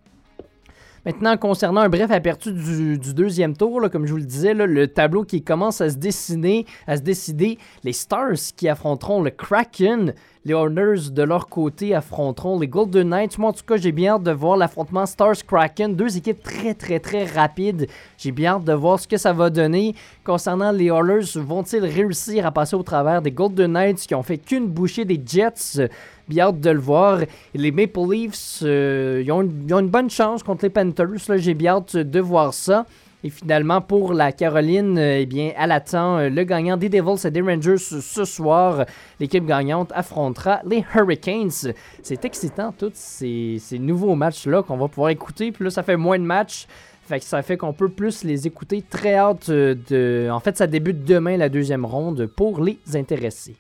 Maintenant, 1.06 1.36
concernant 1.36 1.82
un 1.82 1.90
bref 1.90 2.10
aperçu 2.12 2.54
du, 2.54 2.98
deuxième 2.98 3.58
tour, 3.58 3.90
comme 3.92 4.06
je 4.06 4.14
vous 4.14 4.20
le 4.20 4.26
disais, 4.26 4.54
le 4.54 4.88
tableau 4.88 5.26
qui 5.26 5.42
commence 5.42 5.82
à 5.82 5.90
se 5.90 5.98
dessiner, 5.98 6.66
à 6.88 6.96
se 6.96 7.02
décider, 7.02 7.58
les 7.84 7.92
Stars 7.92 8.54
qui 8.56 8.70
affronteront 8.70 9.22
le 9.22 9.30
Kraken, 9.30 10.14
les 10.46 10.54
Horners 10.54 11.10
de 11.12 11.24
leur 11.24 11.48
côté 11.48 11.94
affronteront 11.94 12.58
les 12.58 12.70
Golden 12.70 13.10
Knights. 13.10 13.38
Moi, 13.38 13.50
en 13.50 13.54
tout 13.54 13.66
cas, 13.66 13.76
j'ai 13.76 13.92
bien 13.92 14.16
hâte 14.16 14.24
de 14.24 14.32
voir 14.32 14.56
l'affrontement 14.56 15.06
Stars-Kraken, 15.06 15.96
deux 15.96 16.16
équipes 16.18 16.42
très, 16.42 16.74
très, 16.74 17.00
très 17.00 17.26
rapides. 17.26 17.88
J'ai 18.18 18.32
bien 18.32 18.56
hâte 18.56 18.64
de 18.64 18.74
voir 18.74 18.98
ce 18.98 19.08
que 19.08 19.18
ça 19.18 19.34
va 19.34 19.50
donner. 19.50 19.96
Concernant 20.24 20.72
les 20.72 20.86
Oilers, 20.86 21.26
vont-ils 21.36 21.84
réussir 21.84 22.46
à 22.46 22.52
passer 22.52 22.76
au 22.76 22.84
travers 22.84 23.22
des 23.22 23.32
Golden 23.32 23.74
Knights 23.74 24.08
qui 24.08 24.16
ont 24.16 24.24
fait 24.24 24.38
qu'une 24.38 24.68
bouchée 24.68 25.06
des 25.06 25.22
Jets? 25.26 25.90
Bien 26.28 26.48
hâte 26.48 26.60
de 26.62 26.70
le 26.70 26.80
voir. 26.80 27.20
Les 27.54 27.72
Maple 27.72 28.00
Leafs, 28.10 28.60
euh, 28.64 29.22
ils, 29.24 29.32
ont 29.32 29.42
une, 29.42 29.74
ont 29.74 29.80
une 29.80 29.90
bonne 29.90 30.10
chance 30.10 30.42
contre 30.42 30.64
les 30.64 30.70
Panthers. 30.70 31.38
J'ai 31.38 31.54
bien 31.54 31.76
hâte 31.76 31.98
de 31.98 32.20
voir 32.20 32.54
ça. 32.54 32.86
Et 33.26 33.30
finalement, 33.30 33.80
pour 33.80 34.14
la 34.14 34.34
Caroline, 34.34 34.98
euh, 34.98 35.20
eh 35.20 35.26
bien, 35.26 35.54
elle 35.58 35.72
attend 35.72 36.18
euh, 36.18 36.30
le 36.30 36.44
gagnant 36.44 36.76
des 36.76 36.90
Devils 36.90 37.26
et 37.26 37.32
des 37.32 37.42
Rangers 37.42 37.78
ce 37.78 38.26
soir. 38.26 38.86
L'équipe 39.20 39.46
gagnante 39.46 39.92
affrontera 39.96 40.62
les 40.66 40.84
Hurricanes. 40.94 41.74
C'est 42.02 42.26
excitant, 42.26 42.74
tous 42.78 42.92
ces, 42.96 43.58
ces 43.60 43.80
nouveaux 43.80 44.16
matchs-là 44.16 44.64
qu'on 44.64 44.78
va 44.78 44.88
pouvoir 44.90 45.10
écouter. 45.10 45.52
Puis 45.52 45.64
là, 45.64 45.70
ça 45.70 45.84
fait 45.84 45.98
moins 45.98 46.20
de 46.20 46.26
matchs. 46.26 46.68
Fait 47.06 47.20
que 47.20 47.26
ça 47.26 47.42
fait 47.42 47.58
qu'on 47.58 47.74
peut 47.74 47.90
plus 47.90 48.24
les 48.24 48.48
écouter. 48.48 48.82
Très 48.82 49.16
hâte 49.16 49.50
de... 49.50 50.30
En 50.32 50.40
fait, 50.40 50.58
ça 50.58 50.68
débute 50.68 51.04
demain, 51.04 51.36
la 51.36 51.50
deuxième 51.50 51.86
ronde, 51.86 52.28
pour 52.28 52.62
les 52.62 52.78
intéressés. 52.94 53.56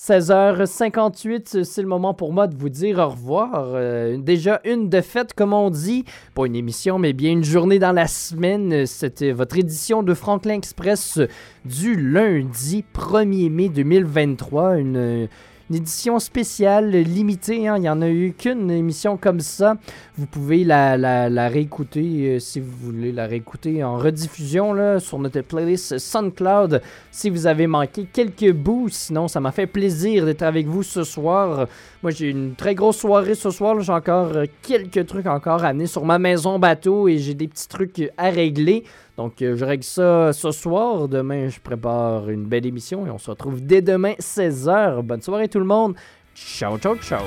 16h58, 0.00 1.62
c'est 1.62 1.82
le 1.82 1.88
moment 1.88 2.14
pour 2.14 2.32
moi 2.32 2.46
de 2.46 2.56
vous 2.56 2.70
dire 2.70 2.98
au 3.00 3.10
revoir. 3.10 3.50
Euh, 3.74 4.16
déjà 4.16 4.62
une 4.64 4.88
de 4.88 5.02
fête, 5.02 5.34
comme 5.34 5.52
on 5.52 5.68
dit. 5.68 6.06
Pas 6.34 6.46
une 6.46 6.56
émission, 6.56 6.98
mais 6.98 7.12
bien 7.12 7.32
une 7.32 7.44
journée 7.44 7.78
dans 7.78 7.92
la 7.92 8.06
semaine. 8.06 8.86
C'était 8.86 9.32
votre 9.32 9.58
édition 9.58 10.02
de 10.02 10.14
Franklin 10.14 10.54
Express 10.54 11.20
du 11.66 11.96
lundi 11.96 12.82
1er 12.94 13.50
mai 13.50 13.68
2023. 13.68 14.78
Une, 14.78 15.28
une 15.70 15.76
édition 15.76 16.18
spéciale, 16.18 16.90
limitée. 16.90 17.68
hein. 17.68 17.76
Il 17.76 17.82
n'y 17.82 17.88
en 17.88 18.02
a 18.02 18.08
eu 18.08 18.34
qu'une 18.36 18.70
émission 18.72 19.16
comme 19.16 19.38
ça. 19.38 19.76
Vous 20.18 20.26
pouvez 20.26 20.64
la, 20.64 21.48
réécouter 21.48 22.00
euh, 22.34 22.38
si 22.40 22.58
vous 22.58 22.72
voulez 22.72 23.12
la 23.12 23.26
réécouter 23.26 23.84
en 23.84 23.96
rediffusion 23.96 24.72
là, 24.72 24.98
sur 24.98 25.20
notre 25.20 25.40
playlist 25.42 25.98
SoundCloud 25.98 26.82
si 27.12 27.30
vous 27.30 27.46
avez 27.46 27.68
manqué 27.68 28.04
quelques 28.12 28.52
bouts. 28.52 28.88
Sinon, 28.90 29.28
ça 29.28 29.38
m'a 29.38 29.52
fait 29.52 29.68
plaisir 29.68 30.26
d'être 30.26 30.42
avec 30.42 30.66
vous 30.66 30.82
ce 30.82 31.04
soir. 31.04 31.68
Moi, 32.02 32.10
j'ai 32.10 32.30
une 32.30 32.54
très 32.56 32.74
grosse 32.74 32.98
soirée 32.98 33.36
ce 33.36 33.50
soir. 33.50 33.78
J'ai 33.80 33.92
encore 33.92 34.32
euh, 34.34 34.46
quelques 34.62 35.06
trucs 35.06 35.26
encore 35.26 35.62
à 35.62 35.68
amener 35.68 35.86
sur 35.86 36.04
ma 36.04 36.18
maison 36.18 36.58
bateau 36.58 37.06
et 37.06 37.18
j'ai 37.18 37.34
des 37.34 37.46
petits 37.46 37.68
trucs 37.68 38.10
à 38.18 38.30
régler. 38.30 38.82
Donc, 39.20 39.42
euh, 39.42 39.54
je 39.54 39.66
règle 39.66 39.84
ça 39.84 40.32
ce 40.32 40.50
soir. 40.50 41.06
Demain, 41.06 41.48
je 41.48 41.60
prépare 41.60 42.30
une 42.30 42.46
belle 42.46 42.64
émission 42.64 43.06
et 43.06 43.10
on 43.10 43.18
se 43.18 43.30
retrouve 43.30 43.60
dès 43.60 43.82
demain, 43.82 44.14
16h. 44.18 45.02
Bonne 45.02 45.20
soirée 45.20 45.46
tout 45.46 45.58
le 45.58 45.66
monde. 45.66 45.94
Ciao, 46.34 46.78
ciao, 46.78 46.96
ciao. 46.96 47.20